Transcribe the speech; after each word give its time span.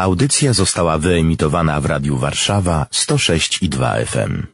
Audycja 0.00 0.52
została 0.52 0.98
wyemitowana 0.98 1.80
w 1.80 1.86
Radiu 1.86 2.16
Warszawa 2.16 2.86
106 2.90 3.62
i 3.62 3.68
2 3.68 3.94
FM. 3.94 4.46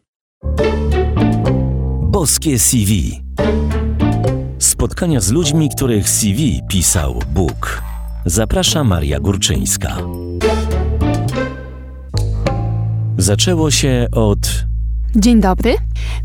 Boskie 2.03 2.58
CV. 2.58 3.22
Spotkania 4.59 5.21
z 5.21 5.30
ludźmi, 5.30 5.71
których 5.77 6.09
CV 6.09 6.61
pisał 6.69 7.22
Bóg. 7.35 7.82
Zaprasza 8.24 8.85
Maria 8.85 9.21
Górczyńska. 9.21 9.96
Zaczęło 13.18 13.70
się 13.70 14.06
od 14.12 14.66
Dzień 15.19 15.41
dobry. 15.41 15.77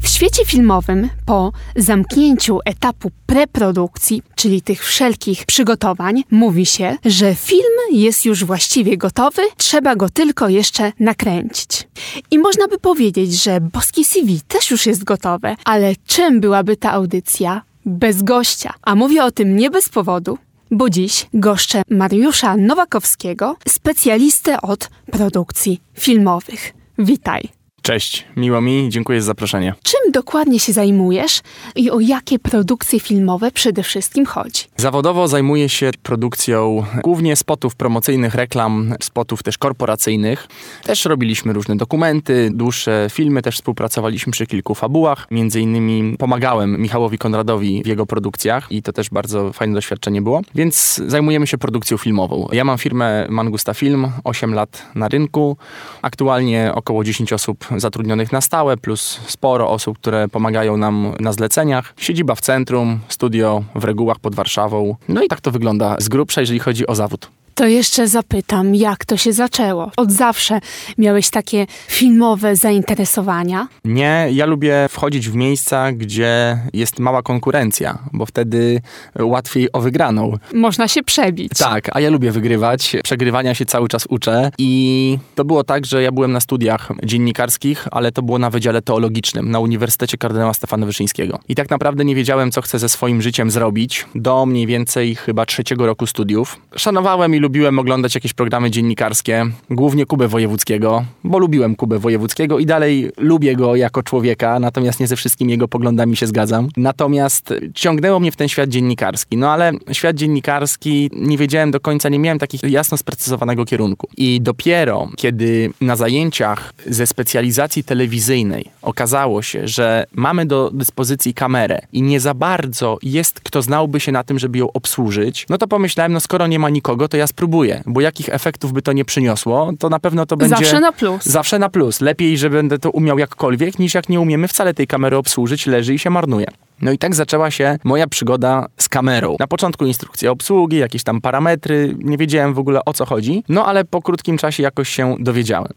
W 0.01 0.07
świecie 0.07 0.45
filmowym 0.45 1.09
po 1.25 1.51
zamknięciu 1.75 2.59
etapu 2.65 3.11
preprodukcji, 3.25 4.23
czyli 4.35 4.61
tych 4.61 4.85
wszelkich 4.85 5.45
przygotowań, 5.45 6.23
mówi 6.31 6.65
się, 6.65 6.97
że 7.05 7.35
film 7.35 7.77
jest 7.91 8.25
już 8.25 8.45
właściwie 8.45 8.97
gotowy, 8.97 9.41
trzeba 9.57 9.95
go 9.95 10.09
tylko 10.09 10.49
jeszcze 10.49 10.91
nakręcić. 10.99 11.87
I 12.31 12.39
można 12.39 12.67
by 12.67 12.77
powiedzieć, 12.77 13.43
że 13.43 13.61
Boski 13.61 14.05
CV 14.05 14.41
też 14.47 14.71
już 14.71 14.85
jest 14.85 15.03
gotowe, 15.03 15.55
ale 15.65 15.93
czym 16.05 16.39
byłaby 16.41 16.77
ta 16.77 16.91
audycja 16.91 17.61
bez 17.85 18.23
gościa? 18.23 18.73
A 18.81 18.95
mówię 18.95 19.23
o 19.23 19.31
tym 19.31 19.55
nie 19.55 19.69
bez 19.69 19.89
powodu, 19.89 20.37
bo 20.71 20.89
dziś 20.89 21.27
goszczę 21.33 21.81
Mariusza 21.89 22.57
Nowakowskiego, 22.57 23.55
specjalistę 23.67 24.61
od 24.61 24.89
produkcji 25.11 25.81
filmowych. 25.93 26.73
Witaj. 26.99 27.60
Cześć, 27.81 28.25
miło 28.37 28.61
mi, 28.61 28.89
dziękuję 28.89 29.21
za 29.21 29.25
zaproszenie. 29.25 29.73
Czym 29.83 30.11
dokładnie 30.11 30.59
się 30.59 30.73
zajmujesz 30.73 31.41
i 31.75 31.91
o 31.91 31.99
jakie 31.99 32.39
produkcje 32.39 32.99
filmowe 32.99 33.51
przede 33.51 33.83
wszystkim 33.83 34.25
chodzi? 34.25 34.63
Zawodowo 34.77 35.27
zajmuję 35.27 35.69
się 35.69 35.91
produkcją 36.03 36.85
głównie 37.03 37.35
spotów 37.35 37.75
promocyjnych, 37.75 38.35
reklam, 38.35 38.93
spotów 39.01 39.43
też 39.43 39.57
korporacyjnych. 39.57 40.47
Też 40.83 41.05
robiliśmy 41.05 41.53
różne 41.53 41.75
dokumenty, 41.75 42.49
dłuższe 42.53 43.07
filmy, 43.11 43.41
też 43.41 43.55
współpracowaliśmy 43.55 44.31
przy 44.31 44.47
kilku 44.47 44.75
fabułach. 44.75 45.27
Między 45.31 45.61
innymi 45.61 46.17
pomagałem 46.17 46.81
Michałowi 46.81 47.17
Konradowi 47.17 47.83
w 47.83 47.87
jego 47.87 48.05
produkcjach 48.05 48.71
i 48.71 48.81
to 48.81 48.93
też 48.93 49.09
bardzo 49.09 49.53
fajne 49.53 49.73
doświadczenie 49.73 50.21
było. 50.21 50.41
Więc 50.55 51.01
zajmujemy 51.07 51.47
się 51.47 51.57
produkcją 51.57 51.97
filmową. 51.97 52.47
Ja 52.51 52.63
mam 52.63 52.77
firmę 52.77 53.27
Mangusta 53.29 53.73
Film, 53.73 54.11
8 54.23 54.53
lat 54.53 54.85
na 54.95 55.07
rynku. 55.07 55.57
Aktualnie 56.01 56.71
około 56.75 57.03
10 57.03 57.33
osób 57.33 57.70
zatrudnionych 57.79 58.31
na 58.31 58.41
stałe, 58.41 58.77
plus 58.77 59.19
sporo 59.27 59.69
osób, 59.69 59.99
które 59.99 60.27
pomagają 60.27 60.77
nam 60.77 61.13
na 61.19 61.33
zleceniach. 61.33 61.93
Siedziba 61.97 62.35
w 62.35 62.41
centrum, 62.41 62.99
studio 63.07 63.63
w 63.75 63.83
regułach 63.83 64.19
pod 64.19 64.35
Warszawą. 64.35 64.95
No 65.07 65.23
i 65.23 65.27
tak 65.27 65.41
to 65.41 65.51
wygląda 65.51 65.95
z 65.99 66.09
grubsza, 66.09 66.41
jeżeli 66.41 66.59
chodzi 66.59 66.87
o 66.87 66.95
zawód. 66.95 67.29
To 67.55 67.67
jeszcze 67.67 68.07
zapytam, 68.07 68.75
jak 68.75 69.05
to 69.05 69.17
się 69.17 69.33
zaczęło? 69.33 69.91
Od 69.97 70.11
zawsze 70.11 70.59
miałeś 70.97 71.29
takie 71.29 71.67
filmowe 71.87 72.55
zainteresowania? 72.55 73.67
Nie, 73.85 74.27
ja 74.31 74.45
lubię 74.45 74.87
wchodzić 74.89 75.29
w 75.29 75.35
miejsca, 75.35 75.91
gdzie 75.91 76.59
jest 76.73 76.99
mała 76.99 77.21
konkurencja, 77.21 77.99
bo 78.13 78.25
wtedy 78.25 78.81
łatwiej 79.19 79.71
o 79.73 79.81
wygraną. 79.81 80.37
Można 80.53 80.87
się 80.87 81.03
przebić. 81.03 81.51
Tak, 81.57 81.89
a 81.95 81.99
ja 81.99 82.09
lubię 82.09 82.31
wygrywać. 82.31 82.95
Przegrywania 83.03 83.55
się 83.55 83.65
cały 83.65 83.87
czas 83.87 84.05
uczę 84.09 84.51
i 84.57 85.17
to 85.35 85.45
było 85.45 85.63
tak, 85.63 85.85
że 85.85 86.03
ja 86.03 86.11
byłem 86.11 86.31
na 86.31 86.39
studiach 86.39 86.89
dziennikarskich, 87.03 87.87
ale 87.91 88.11
to 88.11 88.21
było 88.21 88.39
na 88.39 88.49
Wydziale 88.49 88.81
Teologicznym 88.81 89.51
na 89.51 89.59
Uniwersytecie 89.59 90.17
Kardynała 90.17 90.53
Stefana 90.53 90.85
Wyszyńskiego. 90.85 91.39
I 91.47 91.55
tak 91.55 91.69
naprawdę 91.69 92.05
nie 92.05 92.15
wiedziałem, 92.15 92.51
co 92.51 92.61
chcę 92.61 92.79
ze 92.79 92.89
swoim 92.89 93.21
życiem 93.21 93.51
zrobić 93.51 94.05
do 94.15 94.45
mniej 94.45 94.67
więcej 94.67 95.15
chyba 95.15 95.45
trzeciego 95.45 95.85
roku 95.85 96.07
studiów. 96.07 96.57
Szanowałem 96.75 97.35
i 97.35 97.39
lubiłem 97.41 97.79
oglądać 97.79 98.15
jakieś 98.15 98.33
programy 98.33 98.71
dziennikarskie, 98.71 99.45
głównie 99.69 100.05
Kubę 100.05 100.27
Wojewódzkiego, 100.27 101.05
bo 101.23 101.39
lubiłem 101.39 101.75
Kubę 101.75 101.99
Wojewódzkiego 101.99 102.59
i 102.59 102.65
dalej 102.65 103.11
lubię 103.17 103.55
go 103.55 103.75
jako 103.75 104.03
człowieka, 104.03 104.59
natomiast 104.59 104.99
nie 104.99 105.07
ze 105.07 105.15
wszystkimi 105.15 105.51
jego 105.51 105.67
poglądami 105.67 106.17
się 106.17 106.27
zgadzam. 106.27 106.69
Natomiast 106.77 107.53
ciągnęło 107.73 108.19
mnie 108.19 108.31
w 108.31 108.35
ten 108.35 108.49
świat 108.49 108.69
dziennikarski. 108.69 109.37
No 109.37 109.51
ale 109.51 109.71
świat 109.91 110.15
dziennikarski 110.15 111.09
nie 111.13 111.37
wiedziałem 111.37 111.71
do 111.71 111.79
końca, 111.79 112.09
nie 112.09 112.19
miałem 112.19 112.39
takich 112.39 112.63
jasno 112.63 112.97
sprecyzowanego 112.97 113.65
kierunku. 113.65 114.07
I 114.17 114.41
dopiero 114.41 115.09
kiedy 115.17 115.73
na 115.81 115.95
zajęciach 115.95 116.73
ze 116.85 117.07
specjalizacji 117.07 117.83
telewizyjnej 117.83 118.65
okazało 118.81 119.41
się, 119.41 119.67
że 119.67 120.05
mamy 120.13 120.45
do 120.45 120.71
dyspozycji 120.73 121.33
kamerę 121.33 121.81
i 121.93 122.01
nie 122.01 122.19
za 122.19 122.33
bardzo 122.33 122.97
jest 123.03 123.39
kto 123.39 123.61
znałby 123.61 123.99
się 123.99 124.11
na 124.11 124.23
tym, 124.23 124.39
żeby 124.39 124.57
ją 124.57 124.71
obsłużyć, 124.71 125.45
no 125.49 125.57
to 125.57 125.67
pomyślałem, 125.67 126.13
no 126.13 126.19
skoro 126.19 126.47
nie 126.47 126.59
ma 126.59 126.69
nikogo, 126.69 127.07
to 127.07 127.17
ja 127.17 127.27
spróbuję, 127.31 127.83
bo 127.85 128.01
jakich 128.01 128.29
efektów 128.29 128.73
by 128.73 128.81
to 128.81 128.93
nie 128.93 129.05
przyniosło, 129.05 129.71
to 129.79 129.89
na 129.89 129.99
pewno 129.99 130.25
to 130.25 130.37
będzie... 130.37 130.55
Zawsze 130.55 130.79
na 130.79 130.91
plus. 130.91 131.23
Zawsze 131.23 131.59
na 131.59 131.69
plus. 131.69 132.01
Lepiej, 132.01 132.37
że 132.37 132.49
będę 132.49 132.79
to 132.79 132.91
umiał 132.91 133.17
jakkolwiek, 133.17 133.79
niż 133.79 133.93
jak 133.93 134.09
nie 134.09 134.19
umiemy 134.19 134.47
wcale 134.47 134.73
tej 134.73 134.87
kamery 134.87 135.17
obsłużyć, 135.17 135.67
leży 135.67 135.93
i 135.93 135.99
się 135.99 136.09
marnuje. 136.09 136.47
No 136.81 136.91
i 136.91 136.97
tak 136.97 137.15
zaczęła 137.15 137.51
się 137.51 137.77
moja 137.83 138.07
przygoda 138.07 138.67
z 138.77 138.89
kamerą. 138.89 139.35
Na 139.39 139.47
początku 139.47 139.85
instrukcja 139.85 140.31
obsługi, 140.31 140.77
jakieś 140.77 141.03
tam 141.03 141.21
parametry, 141.21 141.95
nie 141.99 142.17
wiedziałem 142.17 142.53
w 142.53 142.59
ogóle 142.59 142.85
o 142.85 142.93
co 142.93 143.05
chodzi, 143.05 143.43
no 143.49 143.65
ale 143.65 143.85
po 143.85 144.01
krótkim 144.01 144.37
czasie 144.37 144.63
jakoś 144.63 144.89
się 144.89 145.15
dowiedziałem. 145.19 145.73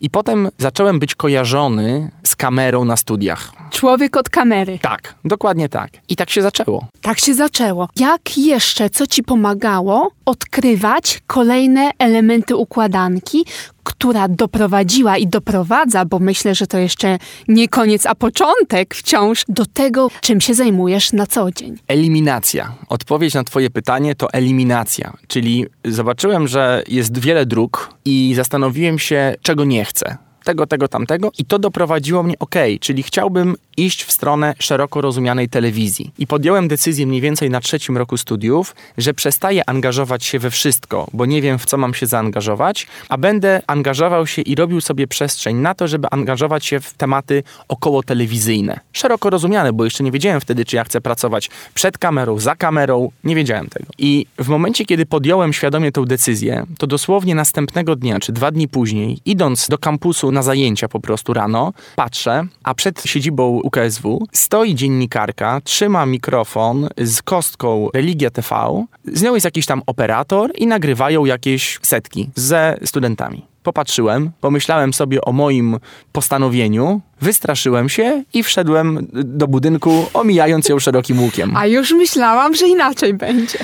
I 0.00 0.10
potem 0.10 0.48
zacząłem 0.58 0.98
być 0.98 1.14
kojarzony 1.14 2.10
z 2.22 2.36
kamerą 2.36 2.84
na 2.84 2.96
studiach. 2.96 3.52
Człowiek 3.70 4.16
od 4.16 4.28
kamery. 4.28 4.78
Tak, 4.82 5.14
dokładnie 5.24 5.68
tak. 5.68 5.90
I 6.08 6.16
tak 6.16 6.30
się 6.30 6.42
zaczęło. 6.42 6.86
Tak 7.00 7.18
się 7.20 7.34
zaczęło. 7.34 7.88
Jak 7.96 8.38
jeszcze, 8.38 8.90
co 8.90 9.06
ci 9.06 9.22
pomagało 9.22 10.10
odkrywać 10.24 11.20
kolejne 11.26 11.90
elementy 11.98 12.56
układanki, 12.56 13.44
która 13.82 14.28
doprowadziła 14.28 15.16
i 15.16 15.26
doprowadza, 15.26 16.04
bo 16.04 16.18
myślę, 16.18 16.54
że 16.54 16.66
to 16.66 16.78
jeszcze 16.78 17.18
nie 17.48 17.68
koniec, 17.68 18.06
a 18.06 18.14
początek 18.14 18.94
wciąż 18.94 19.44
do 19.48 19.66
tego, 19.66 20.08
czym 20.20 20.40
się 20.40 20.54
zajmujesz 20.54 21.12
na 21.12 21.26
co 21.26 21.52
dzień. 21.52 21.76
Eliminacja. 21.88 22.74
Odpowiedź 22.88 23.34
na 23.34 23.44
Twoje 23.44 23.70
pytanie 23.70 24.14
to 24.14 24.32
eliminacja. 24.32 25.12
Czyli 25.26 25.66
zobaczyłem, 25.84 26.48
że 26.48 26.82
jest 26.88 27.18
wiele 27.18 27.46
dróg 27.46 27.94
i 28.04 28.32
zastanowiłem 28.36 28.98
się, 28.98 29.34
czego 29.42 29.64
nie 29.64 29.84
chcę 29.84 30.27
tego, 30.48 30.66
tego, 30.66 30.88
tamtego 30.88 31.30
i 31.38 31.44
to 31.44 31.58
doprowadziło 31.58 32.22
mnie, 32.22 32.34
ok, 32.38 32.54
czyli 32.80 33.02
chciałbym 33.02 33.56
iść 33.76 34.04
w 34.04 34.12
stronę 34.12 34.54
szeroko 34.58 35.00
rozumianej 35.00 35.48
telewizji. 35.48 36.12
I 36.18 36.26
podjąłem 36.26 36.68
decyzję 36.68 37.06
mniej 37.06 37.20
więcej 37.20 37.50
na 37.50 37.60
trzecim 37.60 37.96
roku 37.96 38.16
studiów, 38.16 38.74
że 38.98 39.14
przestaję 39.14 39.68
angażować 39.68 40.24
się 40.24 40.38
we 40.38 40.50
wszystko, 40.50 41.06
bo 41.12 41.26
nie 41.26 41.42
wiem 41.42 41.58
w 41.58 41.66
co 41.66 41.76
mam 41.76 41.94
się 41.94 42.06
zaangażować, 42.06 42.86
a 43.08 43.18
będę 43.18 43.62
angażował 43.66 44.26
się 44.26 44.42
i 44.42 44.54
robił 44.54 44.80
sobie 44.80 45.06
przestrzeń 45.06 45.56
na 45.56 45.74
to, 45.74 45.88
żeby 45.88 46.08
angażować 46.10 46.66
się 46.66 46.80
w 46.80 46.94
tematy 46.94 47.42
około 47.68 48.02
telewizyjne. 48.02 48.80
Szeroko 48.92 49.30
rozumiane, 49.30 49.72
bo 49.72 49.84
jeszcze 49.84 50.04
nie 50.04 50.12
wiedziałem 50.12 50.40
wtedy, 50.40 50.64
czy 50.64 50.76
ja 50.76 50.84
chcę 50.84 51.00
pracować 51.00 51.50
przed 51.74 51.98
kamerą, 51.98 52.38
za 52.38 52.56
kamerą, 52.56 53.10
nie 53.24 53.34
wiedziałem 53.34 53.66
tego. 53.68 53.86
I 53.98 54.26
w 54.38 54.48
momencie, 54.48 54.84
kiedy 54.84 55.06
podjąłem 55.06 55.52
świadomie 55.52 55.92
tę 55.92 56.04
decyzję, 56.04 56.66
to 56.78 56.86
dosłownie 56.86 57.34
następnego 57.34 57.96
dnia, 57.96 58.20
czy 58.20 58.32
dwa 58.32 58.50
dni 58.50 58.68
później, 58.68 59.18
idąc 59.24 59.68
do 59.68 59.78
kampusu 59.78 60.32
na 60.38 60.42
zajęcia 60.42 60.88
po 60.88 61.00
prostu 61.00 61.34
rano, 61.34 61.72
patrzę, 61.96 62.46
a 62.62 62.74
przed 62.74 63.02
siedzibą 63.02 63.60
UKSW 63.64 64.26
stoi 64.32 64.74
dziennikarka, 64.74 65.60
trzyma 65.64 66.06
mikrofon 66.06 66.88
z 66.98 67.22
kostką 67.22 67.88
Religia 67.94 68.30
TV, 68.30 68.84
z 69.04 69.22
nią 69.22 69.34
jest 69.34 69.44
jakiś 69.44 69.66
tam 69.66 69.82
operator 69.86 70.50
i 70.54 70.66
nagrywają 70.66 71.24
jakieś 71.24 71.78
setki 71.82 72.30
ze 72.34 72.78
studentami. 72.84 73.46
Popatrzyłem, 73.62 74.30
pomyślałem 74.40 74.94
sobie 74.94 75.20
o 75.20 75.32
moim 75.32 75.78
postanowieniu, 76.12 77.00
wystraszyłem 77.20 77.88
się 77.88 78.24
i 78.34 78.42
wszedłem 78.42 79.06
do 79.12 79.48
budynku, 79.48 80.06
omijając 80.14 80.68
ją 80.68 80.78
szerokim 80.78 81.20
łukiem. 81.20 81.56
A 81.56 81.66
już 81.66 81.92
myślałam, 81.92 82.54
że 82.54 82.68
inaczej 82.68 83.14
będzie. 83.14 83.58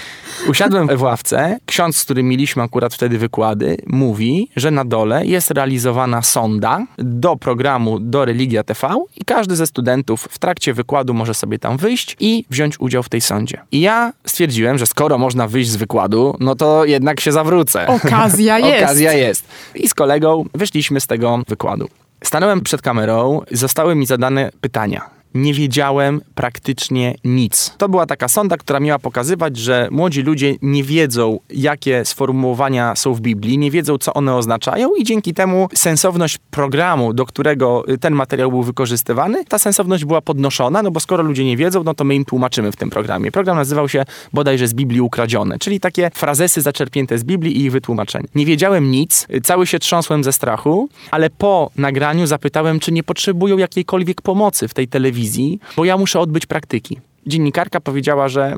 Usiadłem 0.49 0.89
w 0.97 1.03
ławce. 1.03 1.59
Ksiądz, 1.67 1.97
z 1.97 2.05
którym 2.05 2.29
mieliśmy 2.29 2.63
akurat 2.63 2.95
wtedy 2.95 3.19
wykłady, 3.19 3.77
mówi, 3.87 4.49
że 4.57 4.71
na 4.71 4.85
dole 4.85 5.27
jest 5.27 5.51
realizowana 5.51 6.23
sonda 6.23 6.87
do 6.99 7.37
programu 7.37 7.99
do 8.01 8.25
Religia 8.25 8.65
TV 8.65 9.05
i 9.17 9.25
każdy 9.25 9.57
ze 9.57 9.67
studentów 9.67 10.29
w 10.31 10.39
trakcie 10.39 10.75
wykładu 10.75 11.15
może 11.15 11.35
sobie 11.35 11.59
tam 11.59 11.77
wyjść 11.77 12.17
i 12.21 12.45
wziąć 12.51 12.81
udział 12.81 13.03
w 13.03 13.09
tej 13.09 13.21
sondzie. 13.21 13.61
I 13.73 13.81
ja 13.81 14.13
stwierdziłem, 14.27 14.79
że 14.79 14.87
skoro 14.87 15.19
można 15.19 15.49
wyjść 15.49 15.71
z 15.71 15.77
wykładu, 15.77 16.37
no 16.41 16.55
to 16.55 16.85
jednak 16.85 17.21
się 17.21 17.33
zawrócę. 17.33 17.87
Okazja 17.87 18.59
jest. 18.69 18.83
Okazja 18.85 19.13
jest. 19.13 19.45
I 19.75 19.89
z 19.89 19.95
kolegą 19.95 20.45
wyszliśmy 20.55 21.01
z 21.01 21.07
tego 21.07 21.43
wykładu. 21.49 21.89
Stanąłem 22.25 22.61
przed 22.61 22.83
kamerą, 22.83 23.41
zostały 23.51 23.95
mi 23.95 24.07
zadane 24.07 24.51
pytania. 24.61 25.11
Nie 25.35 25.55
wiedziałem 25.55 26.21
praktycznie 26.35 27.15
nic. 27.25 27.75
To 27.79 27.89
była 27.89 28.07
taka 28.07 28.29
sonda, 28.29 28.57
która 28.57 28.81
miała 28.81 28.99
pokazywać, 28.99 29.57
że 29.57 29.89
młodzi 29.91 30.23
ludzie 30.23 30.55
nie 30.63 30.85
wiedzą, 30.85 31.39
jakie 31.51 32.05
sformułowania 32.05 32.97
są 32.97 33.15
w 33.15 33.21
Biblii, 33.21 33.59
nie 33.59 33.71
wiedzą, 33.71 33.99
co 33.99 34.15
one 34.15 34.35
oznaczają 34.35 34.95
i 34.95 35.05
dzięki 35.05 35.35
temu 35.35 35.69
sensowność 35.75 36.39
programu, 36.51 37.13
do 37.13 37.27
którego 37.27 37.85
y, 37.89 37.99
ten 37.99 38.15
materiał 38.15 38.51
był 38.51 38.63
wykorzystywany, 38.63 39.45
ta 39.45 39.59
sensowność 39.59 40.05
była 40.05 40.21
podnoszona, 40.21 40.83
no 40.83 40.91
bo 40.91 41.01
skoro 41.01 41.23
ludzie 41.23 41.45
nie 41.45 41.57
wiedzą, 41.57 41.85
no 41.85 41.95
to 41.95 42.05
my 42.05 42.15
im 42.15 42.25
tłumaczymy 42.25 42.73
w 42.73 42.77
tym 42.77 42.91
programie. 42.91 43.33
Program 43.33 43.57
nazywał 43.57 43.89
się 43.89 44.05
bodajże 44.33 44.69
z 44.69 44.75
Biblii 44.75 45.01
ukradzione, 45.01 45.59
czyli 45.59 45.81
takie 45.81 46.11
frazesy 46.15 46.61
zaczerpnięte 46.61 47.19
z 47.19 47.25
Biblii 47.25 47.57
i 47.57 47.65
ich 47.65 47.73
wytłumaczenie. 47.73 48.29
Nie 48.35 48.47
wiedziałem 48.47 48.91
nic, 48.91 49.27
y, 49.35 49.41
cały 49.41 49.67
się 49.67 49.79
trząsłem 49.79 50.25
ze 50.25 50.33
strachu, 50.33 50.89
ale 51.11 51.31
po 51.31 51.71
nagraniu 51.77 52.27
zapytałem, 52.27 52.81
czy 52.81 52.93
nie 52.93 53.03
potrzebują 53.03 53.59
jakiejkolwiek 53.59 54.23
pomocy 54.23 54.69
w 54.69 54.75
tej 54.75 54.89
telewizji, 54.89 55.24
bo 55.77 55.85
ja 55.85 55.97
muszę 55.99 56.21
odbyć 56.21 56.47
praktyki. 56.47 57.01
Dziennikarka 57.27 57.81
powiedziała, 57.81 58.29
że 58.29 58.55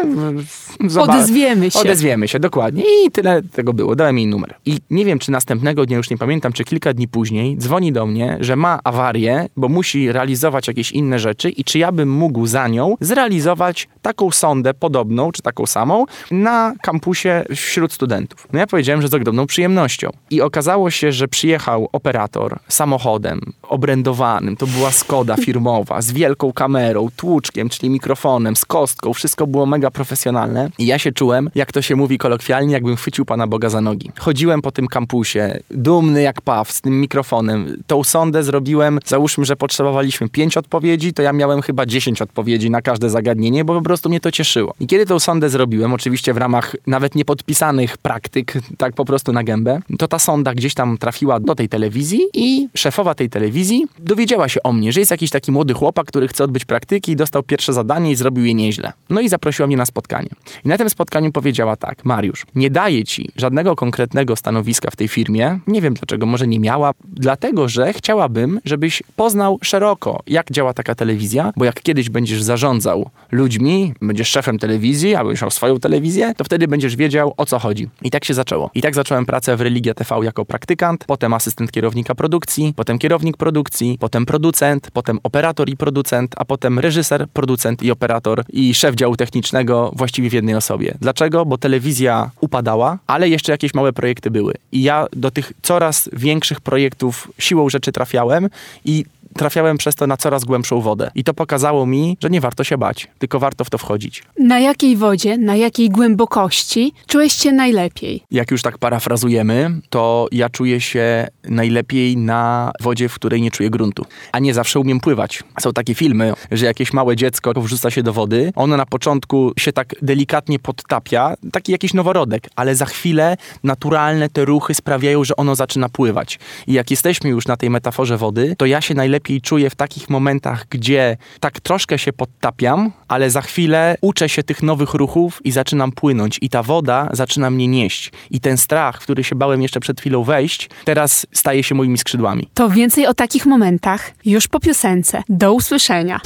e, 0.00 0.88
zoba- 0.88 1.14
Odezwiemy 1.14 1.70
się. 1.70 1.78
Odezwiemy 1.78 2.28
się, 2.28 2.40
dokładnie. 2.40 2.82
I 3.06 3.10
tyle 3.10 3.42
tego 3.42 3.72
było. 3.72 3.96
Dałem 3.96 4.18
jej 4.18 4.26
numer. 4.26 4.54
I 4.66 4.78
nie 4.90 5.04
wiem, 5.04 5.18
czy 5.18 5.30
następnego 5.30 5.86
dnia, 5.86 5.96
już 5.96 6.10
nie 6.10 6.18
pamiętam, 6.18 6.52
czy 6.52 6.64
kilka 6.64 6.94
dni 6.94 7.08
później, 7.08 7.56
dzwoni 7.58 7.92
do 7.92 8.06
mnie, 8.06 8.36
że 8.40 8.56
ma 8.56 8.80
awarię, 8.84 9.48
bo 9.56 9.68
musi 9.68 10.12
realizować 10.12 10.68
jakieś 10.68 10.92
inne 10.92 11.18
rzeczy 11.18 11.50
i 11.50 11.64
czy 11.64 11.78
ja 11.78 11.92
bym 11.92 12.10
mógł 12.10 12.46
za 12.46 12.68
nią 12.68 12.94
zrealizować 13.00 13.88
taką 14.02 14.30
sondę 14.30 14.74
podobną, 14.74 15.32
czy 15.32 15.42
taką 15.42 15.66
samą, 15.66 16.04
na 16.30 16.74
kampusie 16.82 17.44
wśród 17.56 17.92
studentów. 17.92 18.48
No 18.52 18.58
ja 18.58 18.66
powiedziałem, 18.66 19.02
że 19.02 19.08
z 19.08 19.14
ogromną 19.14 19.46
przyjemnością. 19.46 20.10
I 20.30 20.40
okazało 20.42 20.90
się, 20.90 21.12
że 21.12 21.28
przyjechał 21.28 21.88
operator 21.92 22.58
samochodem 22.68 23.40
obrędowanym, 23.62 24.56
to 24.56 24.66
była 24.66 24.90
Skoda 24.90 25.36
firmowa, 25.36 26.02
z 26.02 26.12
wielką 26.12 26.52
kamerą, 26.52 27.08
tłuczkiem, 27.16 27.68
czyli 27.68 27.90
mikrofonem, 27.90 28.56
z 28.56 28.64
kostką, 28.64 29.12
wszystko 29.12 29.46
było 29.46 29.66
mega 29.66 29.87
profesjonalne. 29.90 30.70
I 30.78 30.86
ja 30.86 30.98
się 30.98 31.12
czułem, 31.12 31.50
jak 31.54 31.72
to 31.72 31.82
się 31.82 31.96
mówi 31.96 32.18
kolokwialnie, 32.18 32.72
jakbym 32.72 32.96
chwycił 32.96 33.24
Pana 33.24 33.46
Boga 33.46 33.68
za 33.68 33.80
nogi. 33.80 34.10
Chodziłem 34.18 34.62
po 34.62 34.72
tym 34.72 34.86
kampusie, 34.86 35.60
dumny 35.70 36.22
jak 36.22 36.40
paw, 36.40 36.72
z 36.72 36.80
tym 36.80 37.00
mikrofonem. 37.00 37.82
Tą 37.86 38.04
sondę 38.04 38.42
zrobiłem, 38.42 38.98
załóżmy, 39.04 39.44
że 39.44 39.56
potrzebowaliśmy 39.56 40.28
pięć 40.28 40.56
odpowiedzi, 40.56 41.12
to 41.12 41.22
ja 41.22 41.32
miałem 41.32 41.62
chyba 41.62 41.86
10 41.86 42.22
odpowiedzi 42.22 42.70
na 42.70 42.82
każde 42.82 43.10
zagadnienie, 43.10 43.64
bo 43.64 43.74
po 43.74 43.82
prostu 43.82 44.08
mnie 44.08 44.20
to 44.20 44.30
cieszyło. 44.30 44.74
I 44.80 44.86
kiedy 44.86 45.06
tą 45.06 45.18
sondę 45.18 45.50
zrobiłem, 45.50 45.92
oczywiście 45.92 46.34
w 46.34 46.36
ramach 46.36 46.76
nawet 46.86 47.14
niepodpisanych 47.14 47.98
praktyk, 47.98 48.52
tak 48.78 48.94
po 48.94 49.04
prostu 49.04 49.32
na 49.32 49.44
gębę, 49.44 49.80
to 49.98 50.08
ta 50.08 50.18
sonda 50.18 50.54
gdzieś 50.54 50.74
tam 50.74 50.98
trafiła 50.98 51.40
do 51.40 51.54
tej 51.54 51.68
telewizji 51.68 52.20
i 52.34 52.68
szefowa 52.74 53.14
tej 53.14 53.30
telewizji 53.30 53.86
dowiedziała 53.98 54.48
się 54.48 54.62
o 54.62 54.72
mnie, 54.72 54.92
że 54.92 55.00
jest 55.00 55.10
jakiś 55.10 55.30
taki 55.30 55.52
młody 55.52 55.74
chłopak, 55.74 56.06
który 56.06 56.28
chce 56.28 56.44
odbyć 56.44 56.64
praktyki 56.64 57.16
dostał 57.16 57.42
pierwsze 57.42 57.72
zadanie 57.72 58.10
i 58.10 58.16
zrobił 58.16 58.44
je 58.44 58.54
nieźle. 58.54 58.92
No 59.10 59.20
i 59.20 59.28
zaprosiła 59.28 59.66
mnie 59.66 59.76
na 59.78 59.86
spotkanie. 59.86 60.28
I 60.64 60.68
na 60.68 60.78
tym 60.78 60.90
spotkaniu 60.90 61.32
powiedziała 61.32 61.76
tak, 61.76 62.04
Mariusz, 62.04 62.46
nie 62.54 62.70
daję 62.70 63.04
ci 63.04 63.28
żadnego 63.36 63.76
konkretnego 63.76 64.36
stanowiska 64.36 64.90
w 64.90 64.96
tej 64.96 65.08
firmie, 65.08 65.58
nie 65.66 65.80
wiem 65.80 65.94
dlaczego, 65.94 66.26
może 66.26 66.46
nie 66.46 66.60
miała, 66.60 66.92
dlatego, 67.04 67.68
że 67.68 67.92
chciałabym, 67.92 68.60
żebyś 68.64 69.02
poznał 69.16 69.58
szeroko, 69.62 70.22
jak 70.26 70.50
działa 70.50 70.74
taka 70.74 70.94
telewizja, 70.94 71.52
bo 71.56 71.64
jak 71.64 71.82
kiedyś 71.82 72.10
będziesz 72.10 72.42
zarządzał 72.42 73.10
ludźmi, 73.32 73.94
będziesz 74.02 74.28
szefem 74.28 74.58
telewizji, 74.58 75.14
albo 75.14 75.28
będziesz 75.28 75.42
miał 75.42 75.50
swoją 75.50 75.80
telewizję, 75.80 76.32
to 76.36 76.44
wtedy 76.44 76.68
będziesz 76.68 76.96
wiedział, 76.96 77.34
o 77.36 77.46
co 77.46 77.58
chodzi. 77.58 77.88
I 78.02 78.10
tak 78.10 78.24
się 78.24 78.34
zaczęło. 78.34 78.70
I 78.74 78.82
tak 78.82 78.94
zacząłem 78.94 79.26
pracę 79.26 79.56
w 79.56 79.60
Religia 79.60 79.94
TV 79.94 80.20
jako 80.22 80.44
praktykant, 80.44 81.04
potem 81.04 81.34
asystent 81.34 81.72
kierownika 81.72 82.14
produkcji, 82.14 82.72
potem 82.76 82.98
kierownik 82.98 83.36
produkcji, 83.36 83.96
potem 84.00 84.26
producent, 84.26 84.90
potem 84.90 85.18
operator 85.22 85.68
i 85.68 85.76
producent, 85.76 86.34
a 86.36 86.44
potem 86.44 86.78
reżyser, 86.78 87.26
producent 87.32 87.82
i 87.82 87.90
operator 87.90 88.42
i 88.48 88.74
szef 88.74 88.94
działu 88.94 89.16
technicznego 89.16 89.67
właściwie 89.94 90.30
w 90.30 90.32
jednej 90.32 90.54
osobie. 90.54 90.94
Dlaczego? 91.00 91.46
Bo 91.46 91.58
telewizja 91.58 92.30
upadała, 92.40 92.98
ale 93.06 93.28
jeszcze 93.28 93.52
jakieś 93.52 93.74
małe 93.74 93.92
projekty 93.92 94.30
były. 94.30 94.54
I 94.72 94.82
ja 94.82 95.06
do 95.12 95.30
tych 95.30 95.52
coraz 95.62 96.10
większych 96.12 96.60
projektów 96.60 97.32
siłą 97.38 97.68
rzeczy 97.68 97.92
trafiałem 97.92 98.48
i 98.84 99.04
trafiałem 99.34 99.78
przez 99.78 99.94
to 99.94 100.06
na 100.06 100.16
coraz 100.16 100.44
głębszą 100.44 100.80
wodę. 100.80 101.10
I 101.14 101.24
to 101.24 101.34
pokazało 101.34 101.86
mi, 101.86 102.16
że 102.22 102.30
nie 102.30 102.40
warto 102.40 102.64
się 102.64 102.78
bać, 102.78 103.08
tylko 103.18 103.38
warto 103.38 103.64
w 103.64 103.70
to 103.70 103.78
wchodzić. 103.78 104.22
Na 104.38 104.58
jakiej 104.60 104.96
wodzie, 104.96 105.38
na 105.38 105.56
jakiej 105.56 105.90
głębokości 105.90 106.92
czułeś 107.06 107.32
się 107.32 107.52
najlepiej? 107.52 108.22
Jak 108.30 108.50
już 108.50 108.62
tak 108.62 108.78
parafrazujemy, 108.78 109.80
to 109.90 110.28
ja 110.32 110.48
czuję 110.48 110.80
się 110.80 111.26
najlepiej 111.44 112.16
na 112.16 112.72
wodzie, 112.80 113.08
w 113.08 113.14
której 113.14 113.42
nie 113.42 113.50
czuję 113.50 113.70
gruntu. 113.70 114.04
A 114.32 114.38
nie 114.38 114.54
zawsze 114.54 114.80
umiem 114.80 115.00
pływać. 115.00 115.42
Są 115.60 115.72
takie 115.72 115.94
filmy, 115.94 116.32
że 116.50 116.66
jakieś 116.66 116.92
małe 116.92 117.16
dziecko 117.16 117.52
wrzuca 117.56 117.90
się 117.90 118.02
do 118.02 118.12
wody, 118.12 118.52
ono 118.56 118.76
na 118.76 118.86
początku 118.86 119.52
się 119.58 119.72
tak 119.72 119.94
delikatnie 120.02 120.58
podtapia, 120.58 121.34
taki 121.52 121.72
jakiś 121.72 121.94
noworodek, 121.94 122.48
ale 122.56 122.74
za 122.74 122.86
chwilę 122.86 123.36
naturalne 123.64 124.28
te 124.28 124.44
ruchy 124.44 124.74
sprawiają, 124.74 125.24
że 125.24 125.36
ono 125.36 125.54
zaczyna 125.54 125.88
pływać. 125.88 126.38
I 126.66 126.72
jak 126.72 126.90
jesteśmy 126.90 127.30
już 127.30 127.46
na 127.46 127.56
tej 127.56 127.70
metaforze 127.70 128.16
wody, 128.16 128.54
to 128.58 128.66
ja 128.66 128.80
się 128.80 128.94
najlepiej 128.94 129.17
czuję 129.42 129.70
w 129.70 129.74
takich 129.74 130.10
momentach, 130.10 130.66
gdzie 130.70 131.16
tak 131.40 131.60
troszkę 131.60 131.98
się 131.98 132.12
podtapiam, 132.12 132.92
ale 133.08 133.30
za 133.30 133.42
chwilę 133.42 133.96
uczę 134.00 134.28
się 134.28 134.42
tych 134.42 134.62
nowych 134.62 134.94
ruchów 134.94 135.40
i 135.44 135.50
zaczynam 135.50 135.92
płynąć. 135.92 136.38
I 136.42 136.48
ta 136.48 136.62
woda 136.62 137.08
zaczyna 137.12 137.50
mnie 137.50 137.68
nieść. 137.68 138.12
I 138.30 138.40
ten 138.40 138.56
strach, 138.56 139.00
w 139.00 139.02
który 139.02 139.24
się 139.24 139.36
bałem 139.36 139.62
jeszcze 139.62 139.80
przed 139.80 140.00
chwilą 140.00 140.24
wejść, 140.24 140.70
teraz 140.84 141.26
staje 141.32 141.62
się 141.62 141.74
moimi 141.74 141.98
skrzydłami. 141.98 142.48
To 142.54 142.70
więcej 142.70 143.06
o 143.06 143.14
takich 143.14 143.46
momentach 143.46 144.10
już 144.24 144.48
po 144.48 144.60
piosence. 144.60 145.22
Do 145.28 145.52
usłyszenia. 145.52 146.20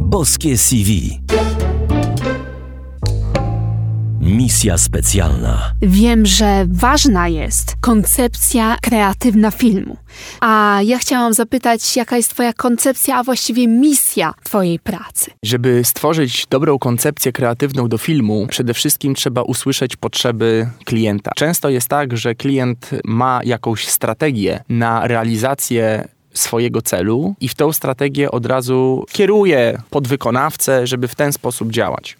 Boskie 0.00 0.58
CV. 0.58 1.20
Misja 4.28 4.78
specjalna. 4.78 5.72
Wiem, 5.82 6.26
że 6.26 6.66
ważna 6.68 7.28
jest 7.28 7.76
koncepcja 7.80 8.76
kreatywna 8.82 9.50
filmu. 9.50 9.96
A 10.40 10.80
ja 10.84 10.98
chciałam 10.98 11.34
zapytać, 11.34 11.96
jaka 11.96 12.16
jest 12.16 12.30
Twoja 12.30 12.52
koncepcja, 12.52 13.16
a 13.16 13.22
właściwie 13.22 13.68
misja 13.68 14.34
Twojej 14.44 14.78
pracy? 14.78 15.30
Żeby 15.44 15.84
stworzyć 15.84 16.46
dobrą 16.50 16.78
koncepcję 16.78 17.32
kreatywną 17.32 17.88
do 17.88 17.98
filmu, 17.98 18.46
przede 18.50 18.74
wszystkim 18.74 19.14
trzeba 19.14 19.42
usłyszeć 19.42 19.96
potrzeby 19.96 20.68
klienta. 20.84 21.30
Często 21.36 21.68
jest 21.68 21.88
tak, 21.88 22.16
że 22.16 22.34
klient 22.34 22.90
ma 23.04 23.40
jakąś 23.44 23.88
strategię 23.88 24.62
na 24.68 25.06
realizację 25.06 26.08
swojego 26.38 26.82
celu 26.82 27.34
i 27.40 27.48
w 27.48 27.54
tą 27.54 27.72
strategię 27.72 28.30
od 28.30 28.46
razu 28.46 29.04
kieruje 29.12 29.82
podwykonawcę, 29.90 30.86
żeby 30.86 31.08
w 31.08 31.14
ten 31.14 31.32
sposób 31.32 31.70
działać. 31.70 32.16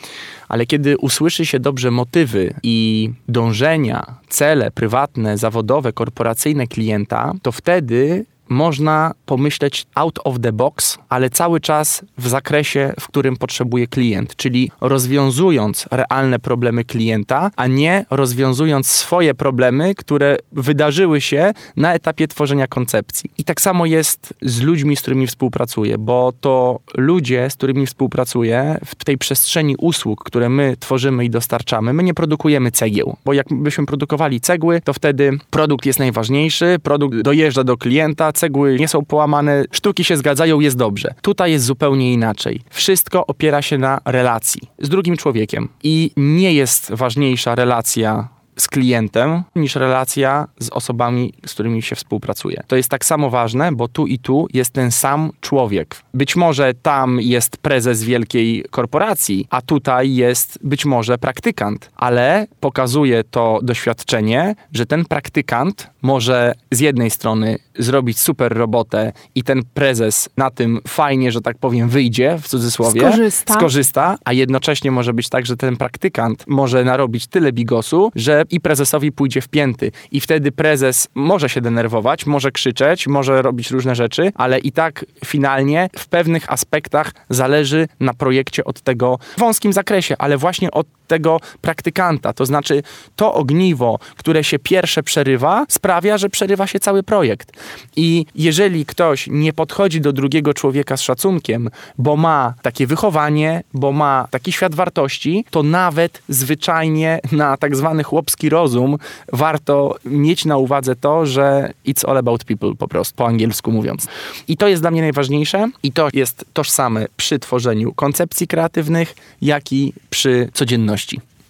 Ale 0.49 0.67
kiedy 0.67 0.99
usłyszy 0.99 1.47
się 1.47 1.61
dobrze 1.61 1.91
motywy 1.91 2.55
i 2.63 3.11
dążenia, 3.29 4.15
cele 4.29 4.71
prywatne, 4.71 5.39
zawodowe, 5.39 5.93
korporacyjne 5.93 6.67
klienta, 6.67 7.33
to 7.43 7.53
wtedy 7.53 8.25
można 8.49 9.15
pomyśleć 9.27 9.87
out 9.95 10.19
of 10.25 10.37
the 10.41 10.53
box, 10.53 10.99
ale 11.09 11.31
cały 11.31 11.61
czas 11.61 12.05
w 12.19 12.29
zakresie, 12.29 12.93
w 13.01 13.09
którym 13.09 13.37
potrzebuje 13.37 13.87
klient, 13.87 14.37
czyli 14.37 14.71
rozwiązując 14.81 15.87
realne 15.91 16.39
problemy 16.39 16.85
klienta, 16.85 17.51
a 17.57 17.67
nie 17.67 18.07
rozwiązując 18.11 18.87
swoje 18.87 19.35
problemy, 19.35 19.95
które 19.95 20.37
wydarzyły 20.53 21.21
się 21.21 21.53
na 21.77 21.95
etapie 21.95 22.29
tworzenia 22.29 22.67
koncepcji. 22.67 23.31
I 23.39 23.45
tak 23.45 23.61
samo 23.61 23.87
jest 23.87 24.35
z 24.43 24.61
ludźmi, 24.61 24.97
z 24.97 25.01
którymi 25.01 25.27
współpracuję, 25.27 25.99
bo 25.99 26.33
to 26.41 26.81
ludzie, 26.97 27.51
z 27.51 27.55
którymi 27.55 27.87
współpracuję 27.87 28.79
w 28.85 29.05
tej 29.05 29.19
przestrzeni 29.19 29.77
usług, 29.77 30.25
które 30.25 30.49
my 30.49 30.77
tworzymy 30.81 31.25
i 31.25 31.31
dostarczamy, 31.31 31.93
my 31.93 32.03
nie 32.03 32.15
produkujemy 32.15 32.71
cegieł, 32.71 33.17
bo 33.25 33.33
jakbyśmy 33.33 33.87
produkowali 33.87 34.41
cegły, 34.41 34.81
to 34.81 34.93
wtedy 34.93 35.39
produkt 35.51 35.87
jest 35.87 35.99
najważniejszy, 35.99 36.77
produkt 36.83 37.21
dojeżdża 37.21 37.65
do 37.65 37.77
klienta, 37.77 38.33
cegły 38.39 38.77
nie 38.81 38.89
są 38.89 39.05
połamane, 39.05 39.65
sztuki 39.71 40.05
się 40.05 40.17
zgadzają, 40.17 40.61
jest 40.61 40.77
dobrze. 40.77 41.15
Tutaj 41.23 41.53
jest 41.53 41.65
zupełnie 41.65 42.13
inaczej. 42.13 42.61
Wszystko 42.71 43.27
opiera 43.27 43.63
się 43.63 43.79
na 43.79 44.01
relacji 44.05 44.61
z 44.79 44.89
drugim 44.89 45.17
człowiekiem 45.17 45.69
i 45.83 46.11
nie 46.17 46.53
jest 46.53 46.93
ważniejsza 46.93 47.55
relacja 47.55 48.38
z 48.59 48.69
klientem 48.69 49.43
niż 49.57 49.77
relacja 49.77 50.49
z 50.59 50.69
osobami, 50.69 51.33
z 51.47 51.55
którymi 51.55 51.83
się 51.83 51.97
współpracuje. 51.97 52.63
To 52.67 52.77
jest 52.77 52.89
tak 52.89 53.05
samo 53.05 53.31
ważne, 53.31 53.73
bo 53.73 53.89
tu 53.89 54.07
i 54.07 54.19
tu 54.19 54.47
jest 54.53 54.71
ten 54.71 54.91
sam 54.91 55.31
człowiek. 55.41 55.97
Być 56.15 56.37
może 56.37 56.75
tam 56.75 57.21
jest 57.21 57.57
prezes 57.57 58.05
wielkiej 58.05 58.65
korporacji, 58.71 59.47
a 59.51 59.63
tutaj 59.63 60.15
jest 60.15 60.59
być 60.65 60.85
może 60.85 61.19
praktykant, 61.19 61.91
ale 61.97 62.47
pokazuje 62.61 63.25
to 63.25 63.61
doświadczenie, 63.63 64.55
że 64.73 64.87
ten 64.87 65.05
praktykant 65.05 65.91
może 66.03 66.55
z 66.71 66.81
jednej 66.81 67.11
strony 67.11 67.59
zrobić 67.79 68.21
super 68.21 68.57
robotę 68.57 69.13
i 69.35 69.43
ten 69.43 69.63
prezes 69.75 70.29
na 70.37 70.51
tym 70.51 70.81
fajnie, 70.89 71.33
że 71.33 71.41
tak 71.41 71.59
powiem, 71.59 71.89
wyjdzie 71.89 72.39
w 72.43 72.49
cudzysłowie, 72.49 73.01
Skorzysta. 73.01 73.55
skorzysta 73.55 74.19
a 74.25 74.33
jednocześnie 74.33 74.91
może 74.91 75.13
być 75.13 75.29
tak, 75.29 75.47
że 75.47 75.57
ten 75.57 75.77
praktykant 75.77 76.45
może 76.47 76.85
narobić 76.85 77.27
tyle 77.27 77.53
bigosu, 77.53 78.11
że 78.15 78.45
i 78.51 78.61
prezesowi 78.61 79.13
pójdzie 79.13 79.41
w 79.41 79.49
pięty. 79.49 79.93
I 80.11 80.21
wtedy 80.21 80.53
prezes 80.53 81.09
może 81.15 81.49
się 81.49 81.61
denerwować, 81.61 82.27
może 82.27 82.53
krzyczeć, 82.53 83.07
może 83.07 83.43
robić 83.43 83.71
różne 83.71 83.95
rzeczy, 83.95 84.33
ale 84.35 84.59
i 84.59 84.73
tak 84.73 85.05
finalnie 85.25 85.91
w 85.97 86.09
pewnych 86.09 86.53
aspektach 86.53 87.13
zależy 87.31 87.89
na 88.01 88.15
projekcie 88.15 88.65
od 88.65 88.81
tego 88.81 89.19
wąskim 89.39 89.73
zakresie, 89.73 90.15
ale 90.19 90.37
właśnie 90.37 90.71
od 90.71 90.87
tego 91.09 91.41
praktykanta. 91.61 92.33
To 92.33 92.47
znaczy 92.47 92.83
to 93.17 93.35
ogniwo, 93.35 93.99
które 94.17 94.45
się 94.45 94.59
pierwsze 94.59 95.03
przerywa, 95.03 95.67
sprawia, 95.69 96.19
że 96.19 96.29
przerywa 96.29 96.67
się 96.67 96.81
cały 96.81 97.03
projekt. 97.03 97.53
I 97.97 98.27
jeżeli 98.35 98.87
ktoś 98.87 99.27
nie 99.31 99.53
podchodzi 99.53 100.01
do 100.01 100.13
drugiego 100.13 100.55
człowieka 100.55 100.97
z 100.97 101.01
szacunkiem, 101.01 101.71
bo 101.99 102.17
ma 102.17 102.55
takie 102.63 102.87
wychowanie, 102.87 103.63
bo 103.75 103.93
ma 103.93 104.29
taki 104.31 104.53
świat 104.53 104.75
wartości, 104.75 105.45
to 105.51 105.63
nawet 105.63 106.23
zwyczajnie 106.29 107.21
na 107.33 107.57
tak 107.57 107.77
zwany 107.77 108.03
chłopski 108.03 108.49
rozum 108.49 108.99
warto 109.33 109.97
mieć 110.05 110.45
na 110.45 110.57
uwadze 110.57 110.97
to, 110.97 111.27
że 111.27 111.73
it's 111.87 112.11
all 112.11 112.17
about 112.17 112.45
people 112.45 112.75
po 112.75 112.89
prostu, 112.89 113.17
po 113.17 113.27
angielsku 113.27 113.73
mówiąc. 113.73 114.07
I 114.49 114.57
to 114.57 114.69
jest 114.69 114.83
dla 114.83 114.91
mnie 114.91 115.01
najważniejsze 115.01 115.71
i 115.83 115.93
to 115.93 116.09
jest 116.13 116.45
tożsame 116.53 117.07
przy 117.17 117.39
tworzeniu 117.39 117.95
koncepcji 117.95 118.49
kreatywnych, 118.49 119.15
jak 119.43 119.73
i 119.73 119.93
przy 120.11 120.49
codzienności. 120.55 120.98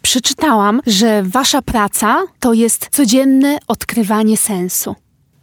Przeczytałam, 0.02 0.80
że 0.86 1.22
wasza 1.22 1.62
praca 1.62 2.22
to 2.40 2.52
jest 2.52 2.88
codzienne 2.90 3.58
odkrywanie 3.68 4.36
sensu. 4.36 4.94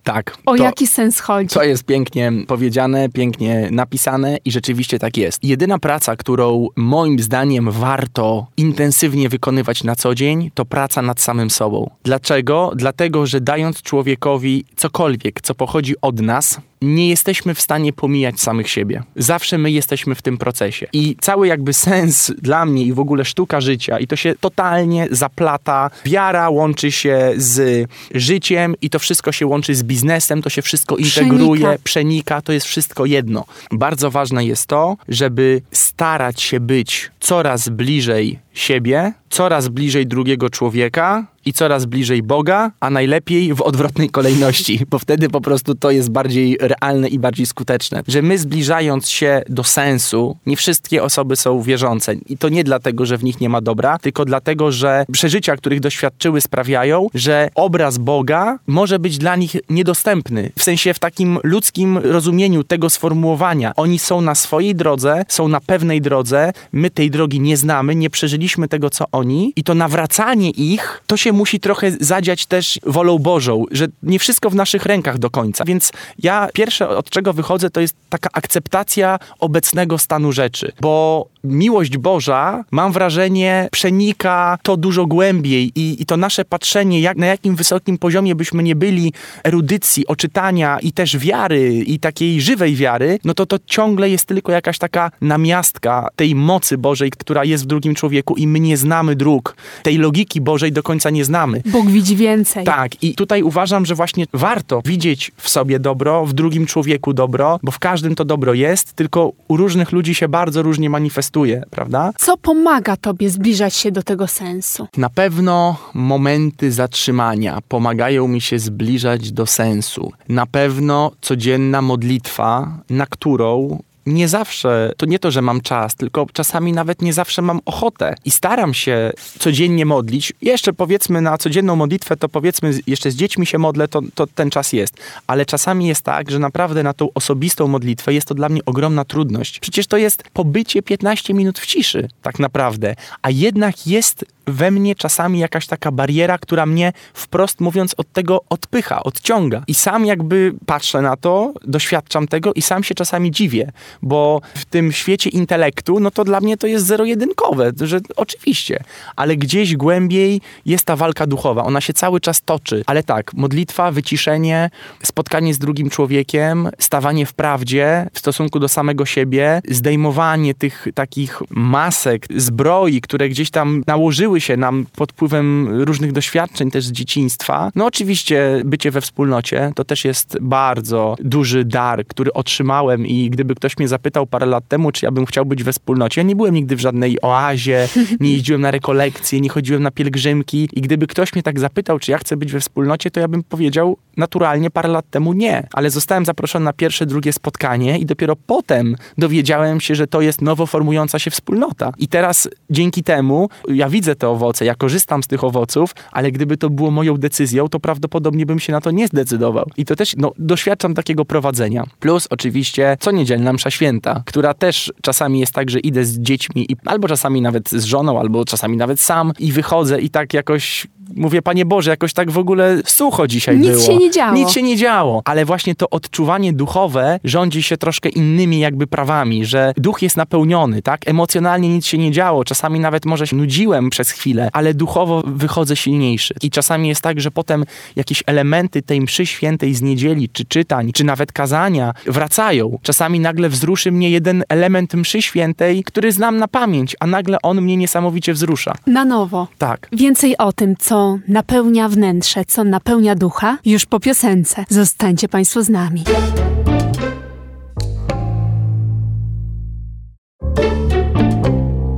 Tak. 0.06 0.38
O 0.46 0.56
jaki 0.56 0.88
sens 0.88 1.20
chodzi? 1.20 1.50
To 1.50 1.64
jest 1.64 1.84
pięknie 1.84 2.32
powiedziane, 2.48 3.10
pięknie 3.10 3.70
napisane 3.72 4.38
i 4.46 4.52
rzeczywiście 4.52 5.00
tak 5.00 5.18
jest. 5.18 5.44
Jedyna 5.44 5.80
praca, 5.80 6.16
którą 6.16 6.68
moim 6.76 7.20
zdaniem 7.20 7.72
warto 7.72 8.48
intensywnie 8.58 9.30
wykonywać 9.30 9.84
na 9.84 9.96
co 9.96 10.16
dzień, 10.16 10.52
to 10.54 10.66
praca 10.66 11.02
nad 11.02 11.22
samym 11.22 11.50
sobą. 11.50 11.90
Dlaczego? 12.04 12.72
Dlatego, 12.76 13.26
że 13.26 13.42
dając 13.42 13.82
człowiekowi 13.82 14.66
cokolwiek, 14.76 15.42
co 15.42 15.56
pochodzi 15.56 15.94
od 16.02 16.22
nas, 16.22 16.60
nie 16.82 17.10
jesteśmy 17.10 17.56
w 17.56 17.62
stanie 17.62 17.94
pomijać 17.94 18.40
samych 18.40 18.70
siebie. 18.70 19.04
Zawsze 19.16 19.58
my 19.58 19.72
jesteśmy 19.72 20.16
w 20.16 20.22
tym 20.22 20.38
procesie. 20.38 20.88
I 20.94 21.16
cały 21.22 21.48
jakby 21.48 21.74
sens 21.74 22.32
dla 22.42 22.66
mnie 22.66 22.84
i 22.84 22.94
w 22.94 23.00
ogóle 23.00 23.26
sztuka 23.26 23.62
życia, 23.62 24.00
i 24.00 24.08
to 24.08 24.16
się 24.16 24.36
totalnie 24.40 25.08
zaplata. 25.12 25.90
Wiara 26.06 26.50
łączy 26.50 26.92
się 26.92 27.34
z 27.38 27.88
życiem 28.14 28.76
i 28.82 28.90
to 28.90 29.00
wszystko 29.00 29.32
się 29.32 29.48
łączy 29.48 29.76
z 29.76 29.84
biznesem, 29.96 30.42
to 30.42 30.50
się 30.50 30.62
wszystko 30.62 30.98
integruje, 30.98 31.62
Przenika. 31.62 31.84
przenika, 31.84 32.42
to 32.42 32.54
jest 32.54 32.66
wszystko 32.66 33.06
jedno. 33.06 33.46
Bardzo 33.72 34.12
ważne 34.12 34.46
jest 34.46 34.68
to, 34.68 34.98
żeby 35.08 35.62
starać 35.72 36.42
się 36.42 36.60
być 36.60 37.12
coraz 37.20 37.70
bliżej 37.70 38.40
siebie, 38.56 39.14
coraz 39.36 39.68
bliżej 39.68 40.08
drugiego 40.08 40.50
człowieka 40.50 41.28
i 41.46 41.54
coraz 41.54 41.86
bliżej 41.86 42.24
Boga, 42.24 42.72
a 42.80 42.90
najlepiej 42.90 43.54
w 43.54 43.62
odwrotnej 43.62 44.10
kolejności, 44.10 44.80
bo 44.92 45.00
wtedy 45.00 45.30
po 45.30 45.42
prostu 45.42 45.76
to 45.76 45.92
jest 45.92 46.12
bardziej 46.12 46.58
realne 46.62 47.08
i 47.08 47.20
bardziej 47.20 47.46
skuteczne. 47.46 48.04
Że 48.08 48.22
my 48.22 48.38
zbliżając 48.38 49.10
się 49.10 49.42
do 49.50 49.64
sensu, 49.64 50.38
nie 50.46 50.58
wszystkie 50.58 51.04
osoby 51.04 51.36
są 51.36 51.62
wierzące 51.62 52.14
i 52.14 52.38
to 52.38 52.50
nie 52.50 52.64
dlatego, 52.64 53.06
że 53.06 53.18
w 53.18 53.24
nich 53.24 53.42
nie 53.42 53.50
ma 53.50 53.62
dobra, 53.62 54.00
tylko 54.00 54.26
dlatego, 54.26 54.72
że 54.72 55.06
przeżycia, 55.12 55.56
których 55.56 55.80
doświadczyły 55.80 56.42
sprawiają, 56.42 57.08
że 57.14 57.50
obraz 57.56 57.98
Boga 57.98 58.60
może 58.68 59.00
być 59.00 59.18
dla 59.18 59.36
nich 59.36 59.56
niedostępny. 59.70 60.52
W 60.58 60.64
sensie 60.64 60.94
w 60.94 61.00
takim 61.00 61.40
ludzkim 61.44 61.98
rozumieniu 61.98 62.64
tego 62.64 62.90
sformułowania. 62.90 63.74
Oni 63.76 64.00
są 64.00 64.22
na 64.22 64.36
swojej 64.36 64.76
drodze, 64.76 65.26
są 65.28 65.48
na 65.48 65.62
pewnej 65.62 66.02
drodze, 66.02 66.54
my 66.72 66.90
tej 66.90 67.12
drogi 67.12 67.40
nie 67.40 67.58
znamy, 67.58 67.96
nie 67.96 68.10
przeżyliśmy 68.10 68.45
tego, 68.68 68.90
co 68.90 69.06
oni 69.12 69.54
i 69.56 69.64
to 69.64 69.76
nawracanie 69.76 70.50
ich, 70.50 71.02
to 71.08 71.18
się 71.18 71.32
musi 71.32 71.60
trochę 71.60 71.92
zadziać 72.00 72.46
też 72.46 72.80
wolą 72.86 73.20
Bożą, 73.20 73.64
że 73.72 73.88
nie 74.04 74.20
wszystko 74.20 74.50
w 74.50 74.56
naszych 74.56 74.86
rękach 74.86 75.18
do 75.18 75.30
końca. 75.30 75.66
Więc 75.66 75.92
ja 76.20 76.48
pierwsze, 76.54 76.90
od 76.90 77.10
czego 77.10 77.34
wychodzę, 77.34 77.70
to 77.70 77.82
jest 77.82 77.96
taka 78.10 78.30
akceptacja 78.34 79.20
obecnego 79.40 79.98
stanu 79.98 80.32
rzeczy, 80.32 80.72
bo 80.82 81.26
miłość 81.44 81.98
Boża, 81.98 82.64
mam 82.72 82.92
wrażenie, 82.92 83.70
przenika 83.72 84.58
to 84.64 84.78
dużo 84.78 85.06
głębiej 85.06 85.72
i, 85.76 86.02
i 86.02 86.06
to 86.06 86.18
nasze 86.18 86.46
patrzenie, 86.46 87.02
jak, 87.02 87.18
na 87.18 87.26
jakim 87.26 87.56
wysokim 87.56 87.98
poziomie 87.98 88.36
byśmy 88.36 88.64
nie 88.64 88.76
byli 88.76 89.14
erudycji, 89.44 90.08
oczytania 90.08 90.80
i 90.80 90.92
też 90.92 91.18
wiary 91.18 91.84
i 91.88 92.00
takiej 92.00 92.42
żywej 92.42 92.76
wiary, 92.76 93.20
no 93.24 93.34
to 93.34 93.46
to 93.46 93.58
ciągle 93.66 94.10
jest 94.10 94.26
tylko 94.26 94.52
jakaś 94.52 94.78
taka 94.78 95.12
namiastka 95.22 96.08
tej 96.16 96.36
mocy 96.36 96.78
Bożej, 96.78 97.12
która 97.12 97.46
jest 97.46 97.64
w 97.64 97.68
drugim 97.68 97.96
człowieku 97.96 98.35
i 98.36 98.48
my 98.48 98.60
nie 98.60 98.78
znamy 98.78 99.16
dróg. 99.16 99.56
Tej 99.84 99.98
logiki 99.98 100.42
Bożej 100.42 100.72
do 100.72 100.84
końca 100.84 101.10
nie 101.10 101.26
znamy. 101.26 101.62
Bóg 101.66 101.88
widzi 101.90 102.16
więcej. 102.16 102.66
Tak, 102.66 103.04
i 103.04 103.16
tutaj 103.16 103.44
uważam, 103.44 103.86
że 103.86 103.96
właśnie 103.96 104.26
warto 104.34 104.82
widzieć 104.86 105.32
w 105.38 105.50
sobie 105.50 105.80
dobro, 105.80 106.26
w 106.26 106.34
drugim 106.34 106.66
człowieku 106.66 107.14
dobro, 107.14 107.60
bo 107.64 107.72
w 107.72 107.80
każdym 107.80 108.16
to 108.16 108.26
dobro 108.26 108.54
jest, 108.54 108.94
tylko 108.94 109.32
u 109.48 109.58
różnych 109.58 109.92
ludzi 109.92 110.16
się 110.16 110.28
bardzo 110.28 110.62
różnie 110.62 110.90
manifestuje, 110.90 111.64
prawda? 111.70 112.12
Co 112.18 112.38
pomaga 112.38 112.98
tobie 112.98 113.30
zbliżać 113.30 113.74
się 113.74 113.92
do 113.92 114.04
tego 114.04 114.28
sensu? 114.28 114.88
Na 114.98 115.10
pewno 115.10 115.78
momenty 115.94 116.72
zatrzymania 116.72 117.60
pomagają 117.68 118.28
mi 118.28 118.42
się 118.42 118.60
zbliżać 118.60 119.32
do 119.32 119.46
sensu. 119.46 120.12
Na 120.30 120.46
pewno 120.46 121.12
codzienna 121.22 121.82
modlitwa, 121.82 122.78
na 122.90 123.06
którą 123.06 123.80
nie 124.06 124.28
zawsze, 124.28 124.92
to 124.98 125.06
nie 125.06 125.20
to, 125.20 125.32
że 125.32 125.42
mam 125.42 125.62
czas, 125.62 125.96
tylko 125.96 126.28
czasami 126.34 126.74
nawet 126.74 127.02
nie 127.02 127.14
zawsze 127.14 127.42
mam 127.42 127.62
ochotę 127.66 128.16
i 128.26 128.32
staram 128.32 128.74
się 128.74 129.12
codziennie 129.40 129.86
modlić. 129.86 130.34
Jeszcze 130.42 130.74
powiedzmy 130.74 131.22
na 131.22 131.38
codzienną 131.38 131.76
modlitwę, 131.76 132.18
to 132.18 132.30
powiedzmy 132.30 132.74
jeszcze 132.88 133.12
z 133.12 133.16
dziećmi 133.16 133.46
się 133.46 133.58
modlę, 133.58 133.88
to, 133.88 134.02
to 134.16 134.28
ten 134.28 134.50
czas 134.50 134.74
jest. 134.74 134.98
Ale 135.28 135.46
czasami 135.46 135.88
jest 135.88 136.02
tak, 136.02 136.32
że 136.32 136.40
naprawdę 136.40 136.84
na 136.84 136.94
tą 136.94 137.10
osobistą 137.14 137.68
modlitwę 137.68 138.14
jest 138.14 138.28
to 138.28 138.36
dla 138.36 138.50
mnie 138.50 138.62
ogromna 138.66 139.06
trudność. 139.06 139.60
Przecież 139.60 139.88
to 139.88 139.98
jest 139.98 140.24
pobycie 140.34 140.82
15 140.82 141.34
minut 141.34 141.60
w 141.60 141.66
ciszy, 141.66 142.10
tak 142.22 142.40
naprawdę. 142.40 142.96
A 143.22 143.30
jednak 143.30 143.88
jest 143.88 144.26
we 144.48 144.72
mnie 144.72 144.96
czasami 144.96 145.40
jakaś 145.40 145.68
taka 145.68 145.92
bariera, 145.92 146.38
która 146.38 146.66
mnie 146.66 146.94
wprost 147.14 147.62
mówiąc 147.62 147.94
od 147.98 148.12
tego 148.12 148.42
odpycha, 148.50 149.04
odciąga. 149.04 149.64
I 149.68 149.74
sam 149.74 150.06
jakby 150.06 150.54
patrzę 150.66 151.02
na 151.02 151.18
to, 151.18 151.54
doświadczam 151.64 152.28
tego 152.28 152.54
i 152.54 152.62
sam 152.62 152.84
się 152.84 152.96
czasami 152.96 153.32
dziwię, 153.32 153.72
bo 154.02 154.42
w 154.56 154.66
tym 154.66 154.92
świecie 154.92 155.30
intelektu, 155.30 156.00
no 156.00 156.12
to 156.12 156.24
dla 156.24 156.42
mnie 156.42 156.58
to 156.58 156.68
jest 156.68 156.86
zero-jedynkowe, 156.86 157.72
że 157.82 158.00
oczywiście, 158.16 158.84
ale 159.16 159.36
gdzieś 159.36 159.76
głębiej 159.76 160.42
jest 160.66 160.86
ta 160.86 160.96
walka 160.96 161.28
duchowa, 161.28 161.64
ona 161.64 161.82
się 161.82 161.94
cały 161.94 162.20
czas 162.20 162.42
toczy. 162.42 162.84
Ale 162.86 163.04
tak, 163.04 163.34
modlitwa, 163.34 163.92
wyciszenie, 163.92 164.70
spotkanie 165.04 165.54
z 165.54 165.60
drugim 165.60 165.90
człowiekiem, 165.90 166.70
stawanie 166.80 167.26
w 167.26 167.34
prawdzie 167.34 168.08
w 168.14 168.20
stosunku 168.20 168.60
do 168.60 168.68
samego 168.68 169.06
siebie, 169.06 169.62
zdejmowanie 169.70 170.54
tych 170.54 170.88
takich 170.94 171.42
masek, 171.50 172.26
zbroi, 172.36 173.02
które 173.02 173.30
gdzieś 173.30 173.50
tam 173.52 173.84
nałożyły 173.88 174.35
się 174.42 174.58
nam 174.58 174.86
pod 174.96 175.12
wpływem 175.12 175.70
różnych 175.84 176.12
doświadczeń 176.12 176.72
też 176.72 176.86
z 176.86 176.92
dzieciństwa. 176.92 177.72
No 177.76 177.86
oczywiście 177.86 178.62
bycie 178.66 178.92
we 178.92 179.02
wspólnocie 179.02 179.72
to 179.76 179.86
też 179.86 180.06
jest 180.06 180.38
bardzo 180.42 181.16
duży 181.20 181.66
dar, 181.66 182.08
który 182.08 182.34
otrzymałem 182.34 183.08
i 183.08 183.30
gdyby 183.30 183.56
ktoś 183.56 183.78
mnie 183.78 183.88
zapytał 183.88 184.28
parę 184.28 184.46
lat 184.46 184.68
temu, 184.68 184.92
czy 184.92 185.06
ja 185.06 185.12
bym 185.12 185.26
chciał 185.26 185.46
być 185.46 185.64
we 185.64 185.74
wspólnocie, 185.74 186.22
ja 186.22 186.28
nie 186.28 186.36
byłem 186.36 186.54
nigdy 186.54 186.76
w 186.76 186.80
żadnej 186.80 187.22
oazie, 187.22 187.88
nie 188.20 188.32
jeździłem 188.32 188.62
na 188.62 188.72
rekolekcje, 188.72 189.42
nie 189.42 189.50
chodziłem 189.50 189.84
na 189.84 189.92
pielgrzymki 189.92 190.70
i 190.74 190.82
gdyby 190.82 191.08
ktoś 191.08 191.34
mnie 191.34 191.44
tak 191.44 191.60
zapytał, 191.60 192.00
czy 192.00 192.12
ja 192.12 192.18
chcę 192.18 192.38
być 192.38 192.52
we 192.52 192.60
wspólnocie, 192.60 193.12
to 193.12 193.20
ja 193.20 193.28
bym 193.28 193.44
powiedział 193.44 193.98
naturalnie 194.18 194.72
parę 194.72 194.90
lat 194.90 195.10
temu 195.10 195.34
nie. 195.34 195.68
Ale 195.74 195.90
zostałem 195.90 196.26
zaproszony 196.26 196.66
na 196.66 196.74
pierwsze, 196.74 197.06
drugie 197.06 197.34
spotkanie 197.34 197.98
i 197.98 198.06
dopiero 198.06 198.36
potem 198.36 198.96
dowiedziałem 199.18 199.82
się, 199.82 199.96
że 199.96 200.08
to 200.08 200.22
jest 200.22 200.42
nowo 200.42 200.66
formująca 200.66 201.20
się 201.20 201.32
wspólnota. 201.32 201.92
I 201.98 202.08
teraz 202.08 202.50
dzięki 202.70 203.04
temu 203.04 203.50
ja 203.68 203.90
widzę 203.90 204.16
te 204.26 204.30
owoce, 204.30 204.66
ja 204.66 204.76
korzystam 204.76 205.24
z 205.24 205.28
tych 205.28 205.44
owoców, 205.44 205.96
ale 206.12 206.32
gdyby 206.32 206.58
to 206.58 206.70
było 206.70 206.92
moją 206.92 207.18
decyzją, 207.18 207.70
to 207.70 207.80
prawdopodobnie 207.80 208.46
bym 208.46 208.60
się 208.60 208.74
na 208.74 208.82
to 208.82 208.92
nie 208.92 209.08
zdecydował. 209.08 209.66
I 209.78 209.86
to 209.86 209.96
też, 209.96 210.16
no, 210.18 210.32
doświadczam 210.38 210.94
takiego 210.94 211.26
prowadzenia. 211.26 211.84
Plus 212.00 212.28
oczywiście 212.30 212.98
co 213.00 213.12
niedzielna 213.12 213.54
msza 213.54 213.72
święta, 213.72 214.24
która 214.26 214.54
też 214.54 214.94
czasami 215.02 215.40
jest 215.40 215.54
tak, 215.54 215.70
że 215.70 215.80
idę 215.80 216.06
z 216.06 216.20
dziećmi 216.20 216.72
i 216.72 216.76
albo 216.86 217.08
czasami 217.08 217.42
nawet 217.42 217.70
z 217.70 217.84
żoną, 217.84 218.20
albo 218.20 218.46
czasami 218.46 218.78
nawet 218.78 219.00
sam 219.00 219.32
i 219.40 219.52
wychodzę 219.52 220.02
i 220.02 220.10
tak 220.10 220.34
jakoś 220.34 220.88
mówię, 221.16 221.42
Panie 221.42 221.66
Boże, 221.66 221.90
jakoś 221.92 222.14
tak 222.14 222.32
w 222.32 222.38
ogóle 222.38 222.82
sucho 222.86 223.28
dzisiaj 223.28 223.58
Nic 223.58 223.70
było. 223.72 223.84
się 223.84 223.96
nie 223.98 224.12
działo. 224.12 224.34
Nic 224.34 224.50
się 224.52 224.62
nie 224.64 224.78
działo. 224.78 225.22
Ale 225.26 225.46
właśnie 225.46 225.76
to 225.76 225.90
odczuwanie 225.90 226.54
duchowe 226.54 227.20
rządzi 227.24 227.64
się 227.64 227.78
troszkę 227.78 228.10
innymi 228.10 228.60
jakby 228.60 228.88
prawami, 228.88 229.46
że 229.46 229.74
duch 229.78 230.02
jest 230.02 230.18
napełniony, 230.18 230.82
tak? 230.82 231.08
Emocjonalnie 231.08 231.70
nic 231.70 231.86
się 231.86 231.98
nie 231.98 232.12
działo. 232.12 232.44
Czasami 232.44 232.80
nawet 232.80 233.06
może 233.06 233.28
się 233.28 233.36
nudziłem 233.36 233.90
przez 233.90 234.12
chwilę, 234.12 234.50
ale 234.54 234.74
duchowo 234.74 235.24
wychodzę 235.26 235.76
silniejszy. 235.76 236.34
I 236.42 236.50
czasami 236.52 236.88
jest 236.88 237.02
tak, 237.02 237.22
że 237.22 237.32
potem 237.32 237.64
jakieś 237.96 238.24
elementy 238.26 238.82
tej 238.82 239.02
mszy 239.02 239.26
świętej 239.26 239.74
z 239.74 239.82
niedzieli, 239.82 240.30
czy 240.30 240.46
czytań, 240.46 240.92
czy 240.94 241.04
nawet 241.04 241.32
kazania 241.32 241.94
wracają. 242.06 242.80
Czasami 242.82 243.20
nagle 243.20 243.50
wzruszy 243.50 243.92
mnie 243.92 244.10
jeden 244.10 244.44
element 244.50 244.94
mszy 244.94 245.22
świętej, 245.22 245.84
który 245.84 246.12
znam 246.12 246.38
na 246.38 246.48
pamięć, 246.48 246.96
a 247.00 247.08
nagle 247.08 247.38
on 247.44 247.62
mnie 247.62 247.78
niesamowicie 247.78 248.34
wzrusza. 248.34 248.76
Na 248.88 249.06
nowo. 249.06 249.48
Tak. 249.58 249.88
Więcej 249.92 250.38
o 250.38 250.54
tym, 250.54 250.76
co 250.80 250.95
co 250.96 251.20
napełnia 251.28 251.90
wnętrze, 251.90 252.46
co 252.46 252.64
napełnia 252.64 253.16
ducha, 253.16 253.58
już 253.66 253.86
po 253.86 254.00
piosence. 254.00 254.66
Zostańcie 254.70 255.30
Państwo 255.30 255.64
z 255.64 255.70
nami. 255.70 256.04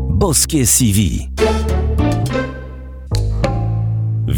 Boskie 0.10 0.68
CV. 0.68 1.30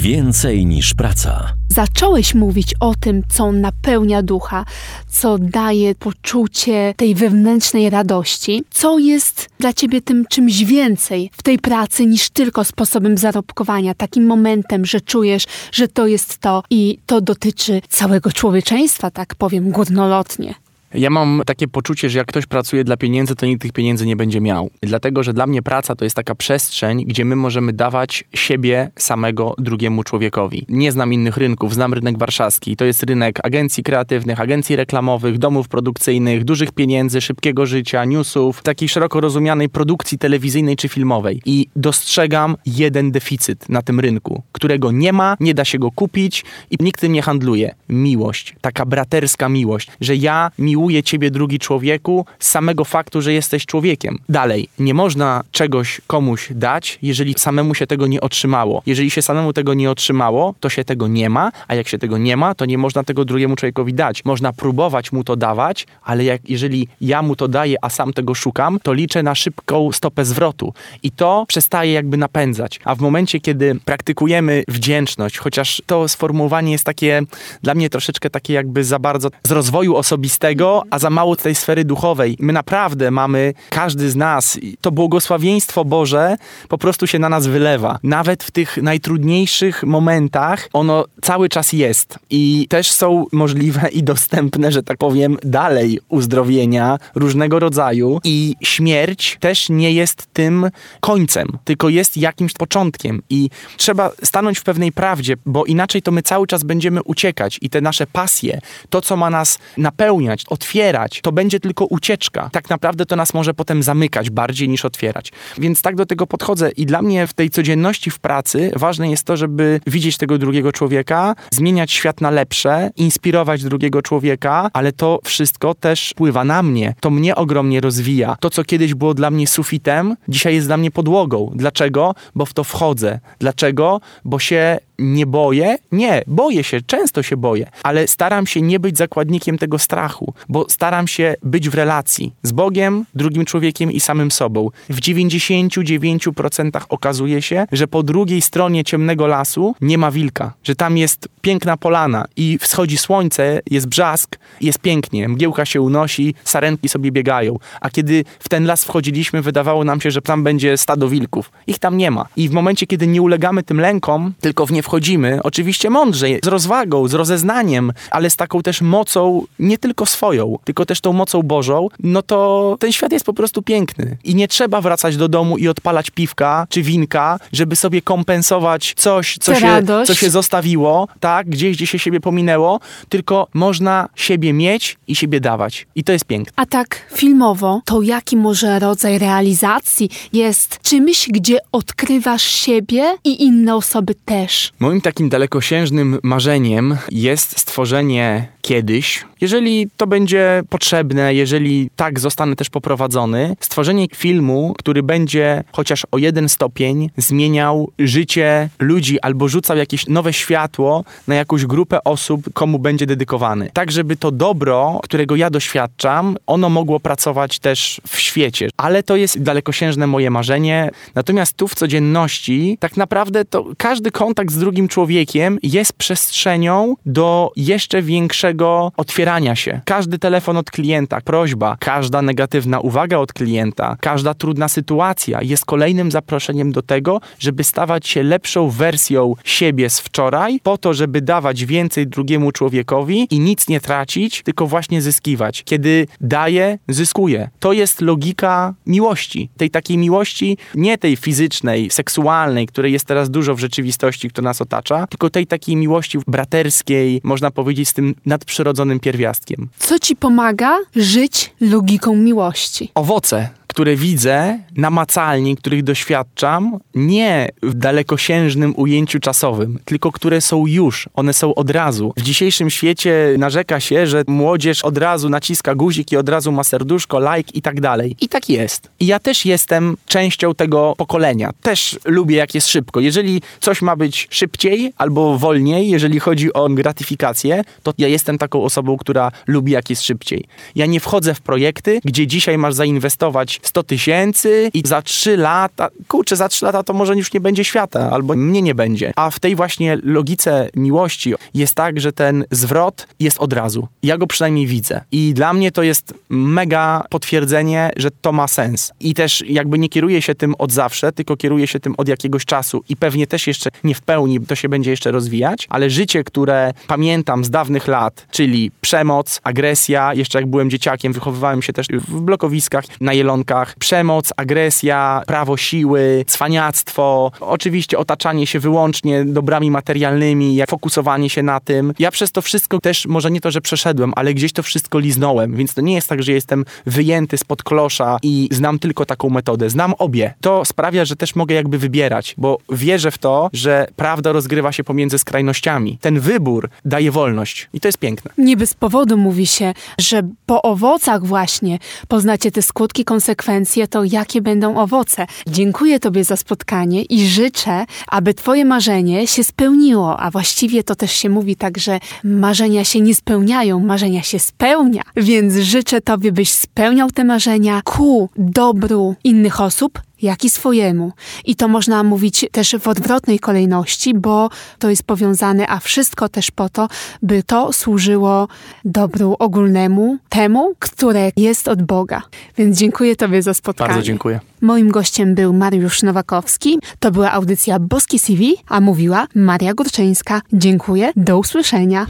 Więcej 0.02 0.66
niż 0.66 0.94
praca. 0.94 1.54
Zacząłeś 1.70 2.36
mówić 2.36 2.74
o 2.80 2.94
tym, 3.00 3.24
co 3.30 3.52
napełnia 3.52 4.24
ducha, 4.24 4.66
co 5.08 5.38
daje 5.38 5.96
poczucie 5.96 6.94
tej 6.98 7.16
wewnętrznej 7.16 7.90
radości, 7.90 8.64
co 8.70 9.00
jest 9.00 9.50
dla 9.60 9.74
ciebie 9.74 10.02
tym 10.02 10.26
czymś 10.30 10.64
więcej 10.64 11.32
w 11.34 11.44
tej 11.44 11.60
pracy 11.60 12.06
niż 12.06 12.30
tylko 12.30 12.64
sposobem 12.64 13.18
zarobkowania, 13.18 13.94
takim 13.94 14.26
momentem, 14.26 14.86
że 14.86 15.02
czujesz, 15.02 15.44
że 15.72 15.88
to 15.88 16.08
jest 16.08 16.38
to 16.38 16.64
i 16.70 17.00
to 17.06 17.22
dotyczy 17.22 17.82
całego 17.90 18.32
człowieczeństwa, 18.32 19.12
tak 19.12 19.36
powiem 19.36 19.72
górnolotnie. 19.72 20.54
Ja 20.94 21.10
mam 21.10 21.42
takie 21.46 21.68
poczucie, 21.68 22.10
że 22.10 22.18
jak 22.18 22.28
ktoś 22.28 22.46
pracuje 22.46 22.84
dla 22.84 22.98
pieniędzy, 22.98 23.36
to 23.36 23.46
nikt 23.46 23.62
tych 23.62 23.72
pieniędzy 23.72 24.06
nie 24.06 24.16
będzie 24.16 24.42
miał. 24.42 24.70
Dlatego, 24.82 25.24
że 25.24 25.34
dla 25.34 25.48
mnie 25.48 25.62
praca 25.62 25.96
to 25.96 26.06
jest 26.06 26.16
taka 26.16 26.36
przestrzeń, 26.36 27.06
gdzie 27.06 27.26
my 27.26 27.36
możemy 27.36 27.74
dawać 27.74 28.24
siebie 28.34 28.92
samego 28.96 29.56
drugiemu 29.58 30.04
człowiekowi. 30.04 30.66
Nie 30.70 30.92
znam 30.92 31.14
innych 31.14 31.38
rynków, 31.38 31.74
znam 31.74 31.94
rynek 31.94 32.18
warszawski. 32.18 32.76
To 32.76 32.86
jest 32.86 33.04
rynek 33.04 33.40
agencji 33.44 33.84
kreatywnych, 33.84 34.40
agencji 34.40 34.76
reklamowych, 34.76 35.38
domów 35.38 35.68
produkcyjnych, 35.68 36.44
dużych 36.44 36.72
pieniędzy, 36.72 37.22
szybkiego 37.22 37.66
życia, 37.66 38.06
newsów, 38.06 38.62
takiej 38.62 38.90
szeroko 38.90 39.22
rozumianej 39.22 39.70
produkcji 39.70 40.18
telewizyjnej 40.18 40.76
czy 40.76 40.90
filmowej. 40.90 41.42
I 41.46 41.68
dostrzegam 41.76 42.56
jeden 42.66 43.12
deficyt 43.12 43.70
na 43.70 43.82
tym 43.82 44.00
rynku, 44.00 44.44
którego 44.52 44.92
nie 44.92 45.14
ma, 45.14 45.38
nie 45.40 45.54
da 45.54 45.66
się 45.66 45.80
go 45.80 45.92
kupić 45.92 46.46
i 46.72 46.76
nikt 46.80 47.02
tym 47.02 47.12
nie 47.12 47.22
handluje. 47.22 47.76
Miłość. 47.90 48.56
Taka 48.62 48.86
braterska 48.86 49.50
miłość, 49.50 49.92
że 50.02 50.16
ja 50.16 50.52
miłuję 50.60 50.79
miłuje 50.80 51.04
ciebie 51.04 51.32
drugi 51.32 51.60
człowieku 51.60 52.26
z 52.40 52.48
samego 52.50 52.86
faktu, 52.86 53.22
że 53.22 53.34
jesteś 53.34 53.66
człowiekiem. 53.66 54.18
Dalej, 54.30 54.70
nie 54.80 54.94
można 54.94 55.44
czegoś 55.52 56.02
komuś 56.08 56.50
dać, 56.52 57.00
jeżeli 57.02 57.34
samemu 57.38 57.76
się 57.76 57.88
tego 57.88 58.08
nie 58.08 58.22
otrzymało. 58.22 58.82
Jeżeli 58.86 59.12
się 59.12 59.22
samemu 59.22 59.54
tego 59.54 59.74
nie 59.74 59.92
otrzymało, 59.92 60.54
to 60.60 60.70
się 60.70 60.84
tego 60.84 61.08
nie 61.08 61.30
ma, 61.30 61.52
a 61.68 61.76
jak 61.76 61.88
się 61.88 61.98
tego 61.98 62.18
nie 62.18 62.38
ma, 62.38 62.56
to 62.56 62.66
nie 62.66 62.78
można 62.78 63.04
tego 63.04 63.26
drugiemu 63.26 63.56
człowiekowi 63.56 63.94
dać. 63.94 64.26
Można 64.26 64.54
próbować 64.54 65.12
mu 65.12 65.24
to 65.24 65.36
dawać, 65.36 65.88
ale 66.04 66.24
jak, 66.24 66.50
jeżeli 66.50 66.88
ja 67.02 67.22
mu 67.22 67.36
to 67.36 67.48
daję, 67.48 67.76
a 67.82 67.90
sam 67.90 68.14
tego 68.14 68.36
szukam, 68.36 68.80
to 68.84 68.94
liczę 68.94 69.24
na 69.24 69.36
szybką 69.36 69.92
stopę 69.92 70.26
zwrotu 70.26 70.74
i 71.04 71.12
to 71.12 71.46
przestaje 71.48 71.92
jakby 71.92 72.18
napędzać. 72.18 72.80
A 72.84 72.96
w 72.96 73.00
momencie, 73.00 73.40
kiedy 73.40 73.76
praktykujemy 73.86 74.64
wdzięczność, 74.68 75.38
chociaż 75.38 75.82
to 75.86 76.08
sformułowanie 76.08 76.72
jest 76.72 76.84
takie 76.84 77.22
dla 77.64 77.76
mnie 77.76 77.90
troszeczkę 77.90 78.30
takie 78.30 78.54
jakby 78.54 78.84
za 78.84 79.00
bardzo 79.00 79.30
z 79.44 79.52
rozwoju 79.52 79.96
osobistego, 79.96 80.69
a 80.90 81.00
za 81.00 81.10
mało 81.10 81.36
tej 81.36 81.56
sfery 81.56 81.86
duchowej. 81.86 82.38
My 82.40 82.54
naprawdę 82.54 83.12
mamy, 83.12 83.54
każdy 83.70 84.10
z 84.10 84.16
nas, 84.16 84.60
to 84.82 84.92
błogosławieństwo 84.92 85.86
Boże 85.86 86.38
po 86.70 86.78
prostu 86.78 87.08
się 87.08 87.20
na 87.20 87.30
nas 87.30 87.48
wylewa. 87.48 88.00
Nawet 88.04 88.44
w 88.44 88.52
tych 88.52 88.78
najtrudniejszych 88.78 89.84
momentach 89.84 90.70
ono 90.74 91.06
cały 91.22 91.50
czas 91.50 91.74
jest. 91.74 92.20
I 92.30 92.68
też 92.70 92.92
są 92.92 93.26
możliwe 93.32 93.90
i 93.90 94.04
dostępne, 94.04 94.72
że 94.72 94.84
tak 94.84 94.98
powiem, 94.98 95.38
dalej 95.44 96.00
uzdrowienia 96.10 96.98
różnego 97.16 97.60
rodzaju. 97.60 98.20
I 98.24 98.56
śmierć 98.64 99.38
też 99.40 99.70
nie 99.70 99.92
jest 99.92 100.28
tym 100.34 100.70
końcem, 101.00 101.48
tylko 101.64 101.90
jest 101.90 102.18
jakimś 102.18 102.54
początkiem. 102.54 103.22
I 103.30 103.50
trzeba 103.78 104.12
stanąć 104.24 104.60
w 104.60 104.64
pewnej 104.64 104.92
prawdzie, 104.92 105.36
bo 105.46 105.66
inaczej 105.66 106.02
to 106.02 106.12
my 106.12 106.22
cały 106.22 106.48
czas 106.48 106.64
będziemy 106.64 107.04
uciekać 107.04 107.60
i 107.62 107.70
te 107.70 107.82
nasze 107.82 108.08
pasje, 108.08 108.62
to 108.90 109.02
co 109.02 109.18
ma 109.18 109.30
nas 109.30 109.60
napełniać, 109.78 110.44
otwierać, 110.60 111.22
to 111.22 111.32
będzie 111.32 111.60
tylko 111.60 111.86
ucieczka. 111.86 112.50
Tak 112.52 112.70
naprawdę 112.70 113.06
to 113.06 113.16
nas 113.16 113.34
może 113.34 113.54
potem 113.54 113.84
zamykać 113.84 114.30
bardziej 114.30 114.70
niż 114.70 114.86
otwierać. 114.86 115.32
Więc 115.58 115.82
tak 115.82 115.96
do 115.96 116.06
tego 116.06 116.28
podchodzę 116.28 116.72
i 116.72 116.86
dla 116.86 117.02
mnie 117.02 117.28
w 117.28 117.34
tej 117.34 117.50
codzienności 117.50 118.12
w 118.12 118.20
pracy 118.20 118.72
ważne 118.76 119.10
jest 119.10 119.24
to, 119.24 119.38
żeby 119.38 119.82
widzieć 119.88 120.18
tego 120.18 120.38
drugiego 120.38 120.72
człowieka, 120.72 121.36
zmieniać 121.52 121.92
świat 121.92 122.22
na 122.22 122.30
lepsze, 122.30 122.92
inspirować 122.96 123.64
drugiego 123.64 124.02
człowieka, 124.02 124.70
ale 124.74 124.92
to 124.92 125.20
wszystko 125.24 125.76
też 125.76 126.10
wpływa 126.10 126.44
na 126.44 126.64
mnie. 126.64 126.96
To 127.00 127.10
mnie 127.10 127.36
ogromnie 127.36 127.82
rozwija. 127.82 128.38
To, 128.40 128.50
co 128.50 128.64
kiedyś 128.64 128.94
było 128.94 129.14
dla 129.14 129.32
mnie 129.32 129.48
sufitem, 129.48 130.16
dzisiaj 130.28 130.56
jest 130.56 130.68
dla 130.68 130.78
mnie 130.78 130.92
podłogą. 130.92 131.52
Dlaczego? 131.56 132.16
Bo 132.36 132.46
w 132.46 132.54
to 132.54 132.64
wchodzę. 132.64 133.20
Dlaczego? 133.40 134.02
Bo 134.26 134.40
się 134.40 134.80
nie 135.00 135.26
boję? 135.26 135.78
Nie, 135.92 136.22
boję 136.28 136.64
się, 136.64 136.82
często 136.82 137.24
się 137.24 137.38
boję, 137.38 137.70
ale 137.84 138.08
staram 138.08 138.48
się 138.48 138.62
nie 138.62 138.80
być 138.80 138.98
zakładnikiem 138.98 139.58
tego 139.58 139.80
strachu, 139.80 140.34
bo 140.50 140.66
staram 140.70 141.08
się 141.08 141.36
być 141.44 141.70
w 141.70 141.74
relacji 141.74 142.34
z 142.44 142.52
Bogiem, 142.52 143.06
drugim 143.16 143.46
człowiekiem 143.46 143.92
i 143.92 144.00
samym 144.00 144.32
sobą. 144.32 144.70
W 144.90 145.00
99% 145.00 146.82
okazuje 146.90 147.42
się, 147.42 147.68
że 147.72 147.88
po 147.88 148.04
drugiej 148.04 148.42
stronie 148.42 148.84
ciemnego 148.84 149.28
lasu 149.28 149.76
nie 149.82 149.98
ma 149.98 150.12
wilka, 150.12 150.54
że 150.64 150.76
tam 150.76 150.98
jest 150.98 151.30
piękna 151.42 151.78
polana 151.78 152.26
i 152.38 152.58
wschodzi 152.62 152.98
słońce, 152.98 153.62
jest 153.72 153.88
brzask, 153.88 154.38
jest 154.62 154.80
pięknie, 154.80 155.30
mgiełka 155.30 155.66
się 155.66 155.82
unosi, 155.82 156.36
sarenki 156.44 156.90
sobie 156.90 157.12
biegają. 157.12 157.60
A 157.82 157.90
kiedy 157.90 158.24
w 158.40 158.50
ten 158.50 158.66
las 158.66 158.84
wchodziliśmy, 158.84 159.42
wydawało 159.42 159.84
nam 159.84 160.02
się, 160.02 160.12
że 160.12 160.22
tam 160.22 160.44
będzie 160.44 160.78
stado 160.78 161.10
wilków. 161.10 161.52
Ich 161.68 161.80
tam 161.80 161.98
nie 161.98 162.12
ma. 162.12 162.26
I 162.36 162.50
w 162.50 162.52
momencie, 162.52 162.88
kiedy 162.88 163.08
nie 163.08 163.22
ulegamy 163.22 163.64
tym 163.64 163.80
lękom, 163.80 164.34
tylko 164.40 164.66
w 164.66 164.72
nie 164.72 164.84
wchodzimy, 164.90 165.40
oczywiście 165.44 165.90
mądrze, 165.90 166.28
z 166.44 166.48
rozwagą, 166.48 167.08
z 167.08 167.14
rozeznaniem, 167.14 167.94
ale 168.12 168.30
z 168.30 168.36
taką 168.36 168.62
też 168.62 168.82
mocą, 168.82 169.46
nie 169.60 169.78
tylko 169.78 170.06
swoją, 170.06 170.58
tylko 170.64 170.86
też 170.86 171.02
tą 171.02 171.14
mocą 171.14 171.44
Bożą, 171.44 171.88
no 172.00 172.22
to 172.22 172.78
ten 172.80 172.92
świat 172.92 173.12
jest 173.12 173.26
po 173.26 173.34
prostu 173.34 173.62
piękny. 173.62 174.18
I 174.24 174.36
nie 174.36 174.48
trzeba 174.48 174.82
wracać 174.82 175.18
do 175.18 175.28
domu 175.28 175.58
i 175.58 175.68
odpalać 175.68 176.10
piwka 176.10 176.68
czy 176.70 176.82
winka, 176.82 177.40
żeby 177.54 177.76
sobie 177.76 178.02
kompensować 178.02 178.94
coś, 178.98 179.38
co, 179.42 179.56
się, 179.56 179.82
co 180.06 180.16
się 180.16 180.30
zostawiło, 180.30 181.08
tak, 181.20 181.50
gdzieś, 181.50 181.78
gdzie 181.78 181.88
się 181.88 182.00
siebie 182.00 182.20
pominęło, 182.20 182.80
tylko 183.10 183.48
można 183.54 184.10
siebie 184.16 184.54
mieć 184.54 184.98
i 185.08 185.16
siebie 185.16 185.40
dawać. 185.40 185.88
I 185.96 186.04
to 186.04 186.12
jest 186.12 186.26
piękne. 186.26 186.54
A 186.56 186.66
tak 186.66 187.02
filmowo, 187.14 187.82
to 187.86 188.02
jaki 188.02 188.38
może 188.38 188.80
rodzaj 188.80 189.20
realizacji 189.20 190.10
jest 190.34 190.80
czymś, 190.82 191.30
gdzie 191.30 191.58
odkrywasz 191.72 192.44
siebie 192.44 193.16
i 193.24 193.44
inne 193.44 193.76
osoby 193.76 194.16
też? 194.26 194.72
Moim 194.80 195.02
takim 195.02 195.30
dalekosiężnym 195.30 196.20
marzeniem 196.24 196.98
jest 197.12 197.60
stworzenie 197.60 198.48
kiedyś, 198.62 199.26
jeżeli 199.42 199.88
to 199.98 200.08
będzie 200.08 200.64
potrzebne, 200.70 201.34
jeżeli 201.34 201.90
tak 201.96 202.20
zostanę 202.20 202.56
też 202.56 202.70
poprowadzony, 202.70 203.56
stworzenie 203.60 204.08
filmu, 204.16 204.74
który 204.78 205.04
będzie 205.04 205.64
chociaż 205.72 206.06
o 206.12 206.18
jeden 206.18 206.50
stopień 206.50 207.10
zmieniał 207.18 207.92
życie 208.00 208.70
ludzi 208.80 209.20
albo 209.20 209.48
rzucał 209.48 209.78
jakieś 209.78 210.08
nowe 210.08 210.34
światło 210.34 211.04
na 211.28 211.36
jakąś 211.36 211.66
grupę 211.66 212.04
osób, 212.04 212.54
komu 212.54 212.80
będzie 212.80 213.06
dedykowany. 213.06 213.70
Tak, 213.74 213.92
żeby 213.92 214.16
to 214.16 214.32
dobro, 214.32 215.00
którego 215.04 215.36
ja 215.36 215.50
doświadczam, 215.50 216.38
ono 216.48 216.70
mogło 216.70 217.00
pracować 217.00 217.60
też 217.60 218.02
w 218.08 218.20
świecie. 218.20 218.70
Ale 218.78 219.04
to 219.04 219.16
jest 219.16 219.42
dalekosiężne 219.42 220.08
moje 220.08 220.30
marzenie. 220.30 220.92
Natomiast 221.16 221.54
tu 221.54 221.68
w 221.68 221.76
codzienności 221.76 222.78
tak 222.80 222.98
naprawdę 222.98 223.46
to 223.46 223.66
każdy 223.78 224.12
kontakt 224.12 224.52
z 224.52 224.58
drugim 224.58 224.69
człowiekiem 224.88 225.58
jest 225.64 225.94
przestrzenią 225.94 226.96
do 227.06 227.52
jeszcze 227.56 228.02
większego 228.02 228.92
otwierania 228.98 229.56
się. 229.56 229.82
Każdy 229.86 230.20
telefon 230.20 230.58
od 230.58 230.72
klienta, 230.72 231.22
prośba, 231.22 231.78
każda 231.80 232.22
negatywna 232.22 232.80
uwaga 232.80 233.18
od 233.18 233.34
klienta, 233.34 233.98
każda 234.00 234.34
trudna 234.34 234.68
sytuacja 234.68 235.42
jest 235.42 235.66
kolejnym 235.66 236.12
zaproszeniem 236.12 236.72
do 236.72 236.82
tego, 236.82 237.22
żeby 237.40 237.64
stawać 237.64 238.08
się 238.08 238.24
lepszą 238.24 238.70
wersją 238.70 239.36
siebie 239.44 239.90
z 239.90 240.00
wczoraj, 240.00 240.60
po 240.64 240.78
to, 240.78 240.94
żeby 240.94 241.22
dawać 241.22 241.66
więcej 241.66 242.08
drugiemu 242.08 242.52
człowiekowi 242.52 243.28
i 243.32 243.40
nic 243.40 243.68
nie 243.68 243.80
tracić, 243.80 244.42
tylko 244.44 244.68
właśnie 244.68 245.02
zyskiwać. 245.02 245.64
Kiedy 245.66 246.08
daje, 246.22 246.80
zyskuje. 246.88 247.50
To 247.60 247.74
jest 247.74 248.02
logika 248.02 248.74
miłości. 248.86 249.50
Tej 249.58 249.70
takiej 249.70 249.98
miłości, 249.98 250.58
nie 250.76 250.98
tej 250.98 251.16
fizycznej, 251.16 251.90
seksualnej, 251.90 252.68
której 252.68 252.94
jest 252.94 253.06
teraz 253.06 253.30
dużo 253.30 253.56
w 253.56 253.60
rzeczywistości, 253.60 254.30
która 254.30 254.46
nas 254.46 254.59
otacza, 254.62 255.08
tylko 255.08 255.30
tej 255.30 255.48
takiej 255.48 255.76
miłości 255.76 256.18
braterskiej, 256.28 257.22
można 257.24 257.52
powiedzieć, 257.52 257.90
z 257.90 257.94
tym 257.94 258.16
nadprzyrodzonym 258.26 259.00
pierwiastkiem. 259.00 259.70
Co 259.80 260.00
ci 260.00 260.16
pomaga 260.16 260.78
żyć 260.96 261.54
logiką 261.62 262.16
miłości? 262.16 262.92
Owoce 262.96 263.50
które 263.70 263.96
widzę 263.96 264.60
namacalnie, 264.76 265.56
których 265.56 265.84
doświadczam, 265.84 266.80
nie 266.96 267.50
w 267.64 267.74
dalekosiężnym 267.74 268.74
ujęciu 268.78 269.20
czasowym, 269.20 269.80
tylko 269.86 270.12
które 270.12 270.42
są 270.42 270.68
już, 270.68 271.10
one 271.14 271.34
są 271.34 271.56
od 271.56 271.70
razu. 271.70 272.14
W 272.18 272.22
dzisiejszym 272.22 272.70
świecie 272.70 273.36
narzeka 273.38 273.80
się, 273.80 274.08
że 274.08 274.24
młodzież 274.28 274.82
od 274.82 274.98
razu 274.98 275.30
naciska 275.30 275.76
guzik 275.76 276.12
i 276.12 276.18
od 276.18 276.30
razu 276.30 276.52
ma 276.52 276.64
serduszko, 276.64 277.36
like 277.36 277.52
i 277.54 277.62
tak 277.62 277.82
dalej. 277.82 278.16
I 278.22 278.30
tak 278.30 278.50
jest. 278.50 278.90
I 279.00 279.06
ja 279.06 279.20
też 279.20 279.46
jestem 279.46 279.98
częścią 280.06 280.56
tego 280.56 280.94
pokolenia. 280.98 281.50
Też 281.62 282.00
lubię, 282.06 282.36
jak 282.36 282.56
jest 282.56 282.68
szybko. 282.68 283.00
Jeżeli 283.00 283.42
coś 283.60 283.82
ma 283.82 283.96
być 283.96 284.28
szybciej 284.30 284.94
albo 284.98 285.38
wolniej, 285.38 285.90
jeżeli 285.90 286.20
chodzi 286.20 286.54
o 286.54 286.70
gratyfikację, 286.70 287.64
to 287.84 287.94
ja 287.98 288.08
jestem 288.08 288.38
taką 288.38 288.64
osobą, 288.64 288.98
która 288.98 289.32
lubi, 289.48 289.72
jak 289.72 289.90
jest 289.90 290.04
szybciej. 290.04 290.46
Ja 290.76 290.86
nie 290.86 291.00
wchodzę 291.00 291.34
w 291.34 291.42
projekty, 291.42 292.00
gdzie 292.06 292.28
dzisiaj 292.28 292.58
masz 292.58 292.74
zainwestować 292.74 293.59
100 293.62 293.84
tysięcy 293.84 294.72
i 294.74 294.82
za 294.86 295.02
3 295.02 295.38
lata, 295.38 295.90
kurczę, 296.08 296.36
za 296.36 296.50
3 296.50 296.66
lata 296.66 296.84
to 296.84 296.94
może 296.94 297.16
już 297.16 297.34
nie 297.34 297.40
będzie 297.40 297.64
świata, 297.64 298.10
albo 298.12 298.36
mnie 298.36 298.62
nie 298.62 298.76
będzie. 298.76 299.12
A 299.16 299.30
w 299.30 299.40
tej 299.40 299.56
właśnie 299.56 299.98
logice 300.04 300.70
miłości 300.76 301.34
jest 301.54 301.76
tak, 301.76 302.00
że 302.00 302.12
ten 302.14 302.46
zwrot 302.52 303.08
jest 303.20 303.40
od 303.40 303.54
razu. 303.54 303.88
Ja 304.04 304.18
go 304.18 304.28
przynajmniej 304.28 304.68
widzę. 304.68 305.02
I 305.12 305.34
dla 305.34 305.54
mnie 305.54 305.72
to 305.72 305.84
jest 305.84 306.14
mega 306.30 307.04
potwierdzenie, 307.10 307.92
że 307.98 308.12
to 308.22 308.32
ma 308.32 308.48
sens. 308.48 308.92
I 309.00 309.14
też 309.14 309.44
jakby 309.48 309.80
nie 309.80 309.90
kieruję 309.90 310.22
się 310.22 310.36
tym 310.36 310.56
od 310.58 310.72
zawsze, 310.72 311.12
tylko 311.12 311.38
kieruję 311.38 311.68
się 311.68 311.80
tym 311.80 311.96
od 311.98 312.08
jakiegoś 312.08 312.46
czasu 312.46 312.84
i 312.90 312.96
pewnie 312.96 313.28
też 313.28 313.48
jeszcze 313.48 313.70
nie 313.84 313.96
w 313.96 314.02
pełni 314.02 314.40
to 314.40 314.56
się 314.56 314.70
będzie 314.70 314.92
jeszcze 314.92 315.12
rozwijać, 315.12 315.68
ale 315.70 315.90
życie, 315.90 316.24
które 316.24 316.74
pamiętam 316.88 317.46
z 317.46 317.50
dawnych 317.50 317.88
lat, 317.88 318.28
czyli 318.32 318.72
przemoc, 318.82 319.42
agresja, 319.44 320.14
jeszcze 320.14 320.40
jak 320.40 320.50
byłem 320.50 320.70
dzieciakiem, 320.70 321.14
wychowywałem 321.14 321.62
się 321.62 321.74
też 321.74 321.88
w 321.88 322.22
blokowiskach, 322.22 322.86
na 323.02 323.14
jelonkach, 323.14 323.49
przemoc, 323.80 324.34
agresja, 324.38 325.24
prawo 325.28 325.58
siły, 325.58 326.26
cwaniactwo, 326.28 327.32
oczywiście 327.40 327.98
otaczanie 327.98 328.48
się 328.48 328.60
wyłącznie 328.60 329.26
dobrami 329.26 329.72
materialnymi, 329.72 330.56
jak 330.56 330.70
fokusowanie 330.70 331.30
się 331.30 331.44
na 331.44 331.60
tym. 331.60 331.94
Ja 332.00 332.12
przez 332.12 332.32
to 332.32 332.42
wszystko 332.42 332.80
też, 332.80 333.06
może 333.06 333.32
nie 333.32 333.42
to, 333.42 333.52
że 333.52 333.62
przeszedłem, 333.62 334.14
ale 334.16 334.34
gdzieś 334.34 334.54
to 334.54 334.64
wszystko 334.64 335.00
liznąłem, 335.00 335.56
więc 335.56 335.74
to 335.74 335.82
nie 335.82 335.94
jest 335.94 336.08
tak, 336.08 336.24
że 336.24 336.32
jestem 336.32 336.66
wyjęty 336.86 337.38
spod 337.38 337.64
klosza 337.64 338.18
i 338.24 338.50
znam 338.52 338.80
tylko 338.80 339.06
taką 339.06 339.30
metodę. 339.30 339.70
Znam 339.70 339.94
obie. 339.98 340.34
To 340.42 340.66
sprawia, 340.66 341.06
że 341.06 341.16
też 341.16 341.36
mogę 341.36 341.56
jakby 341.56 341.78
wybierać, 341.78 342.36
bo 342.38 342.58
wierzę 342.72 343.12
w 343.12 343.18
to, 343.18 343.50
że 343.54 343.88
prawda 343.96 344.32
rozgrywa 344.32 344.72
się 344.72 344.84
pomiędzy 344.84 345.20
skrajnościami. 345.20 345.98
Ten 346.02 346.20
wybór 346.20 346.70
daje 346.86 347.12
wolność 347.12 347.70
i 347.74 347.80
to 347.80 347.88
jest 347.88 347.98
piękne. 347.98 348.32
Nie 348.38 348.58
bez 348.58 348.74
powodu 348.74 349.18
mówi 349.18 349.48
się, 349.48 349.74
że 349.98 350.22
po 350.46 350.62
owocach 350.62 351.26
właśnie 351.26 351.80
poznacie 352.08 352.52
te 352.52 352.62
skutki, 352.62 353.06
konsekwencje, 353.40 353.88
to 353.88 354.04
jakie 354.04 354.42
będą 354.42 354.78
owoce. 354.78 355.28
Dziękuję 355.48 356.00
Tobie 356.00 356.24
za 356.24 356.36
spotkanie 356.36 357.04
i 357.04 357.28
życzę, 357.28 357.86
aby 358.08 358.34
Twoje 358.34 358.66
marzenie 358.66 359.28
się 359.28 359.44
spełniło, 359.44 360.20
a 360.20 360.32
właściwie 360.32 360.84
to 360.84 360.96
też 360.96 361.12
się 361.12 361.30
mówi 361.30 361.56
tak, 361.56 361.78
że 361.78 362.00
marzenia 362.24 362.84
się 362.84 363.02
nie 363.02 363.16
spełniają, 363.16 363.80
marzenia 363.80 364.24
się 364.24 364.40
spełnia. 364.40 365.02
Więc 365.16 365.54
życzę 365.56 366.02
Tobie, 366.02 366.32
byś 366.32 366.52
spełniał 366.52 367.12
te 367.12 367.24
marzenia 367.24 367.82
ku 367.84 368.30
dobru 368.38 369.16
innych 369.24 369.62
osób, 369.62 370.02
jak 370.22 370.46
i 370.46 370.50
swojemu. 370.50 371.12
I 371.46 371.56
to 371.56 371.68
można 371.68 372.04
mówić 372.04 372.46
też 372.52 372.76
w 372.80 372.88
odwrotnej 372.88 373.40
kolejności, 373.40 374.14
bo 374.14 374.50
to 374.80 374.90
jest 374.90 375.04
powiązane, 375.04 375.68
a 375.68 375.80
wszystko 375.80 376.30
też 376.30 376.52
po 376.52 376.70
to, 376.70 376.88
by 377.22 377.44
to 377.44 377.74
służyło 377.74 378.48
dobru 378.86 379.36
ogólnemu, 379.40 380.18
temu, 380.30 380.74
które 380.80 381.32
jest 381.36 381.68
od 381.68 381.84
Boga. 381.84 382.22
Więc 382.58 382.78
dziękuję 382.78 383.16
Tobie 383.16 383.42
za 383.42 383.54
spotkanie. 383.54 383.90
Bardzo 383.90 384.04
dziękuję. 384.04 384.40
Moim 384.62 384.92
gościem 384.92 385.36
był 385.36 385.54
Mariusz 385.54 386.04
Nowakowski. 386.04 386.80
To 387.00 387.12
była 387.12 387.32
audycja 387.32 387.80
Boskie 387.80 388.20
CV, 388.20 388.56
a 388.68 388.82
mówiła 388.82 389.28
Maria 389.36 389.74
Górczyńska. 389.74 390.42
Dziękuję, 390.54 391.12
do 391.16 391.38
usłyszenia. 391.38 392.06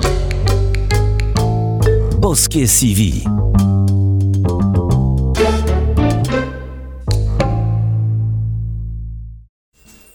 Boskie 2.20 2.68
CV. 2.68 3.24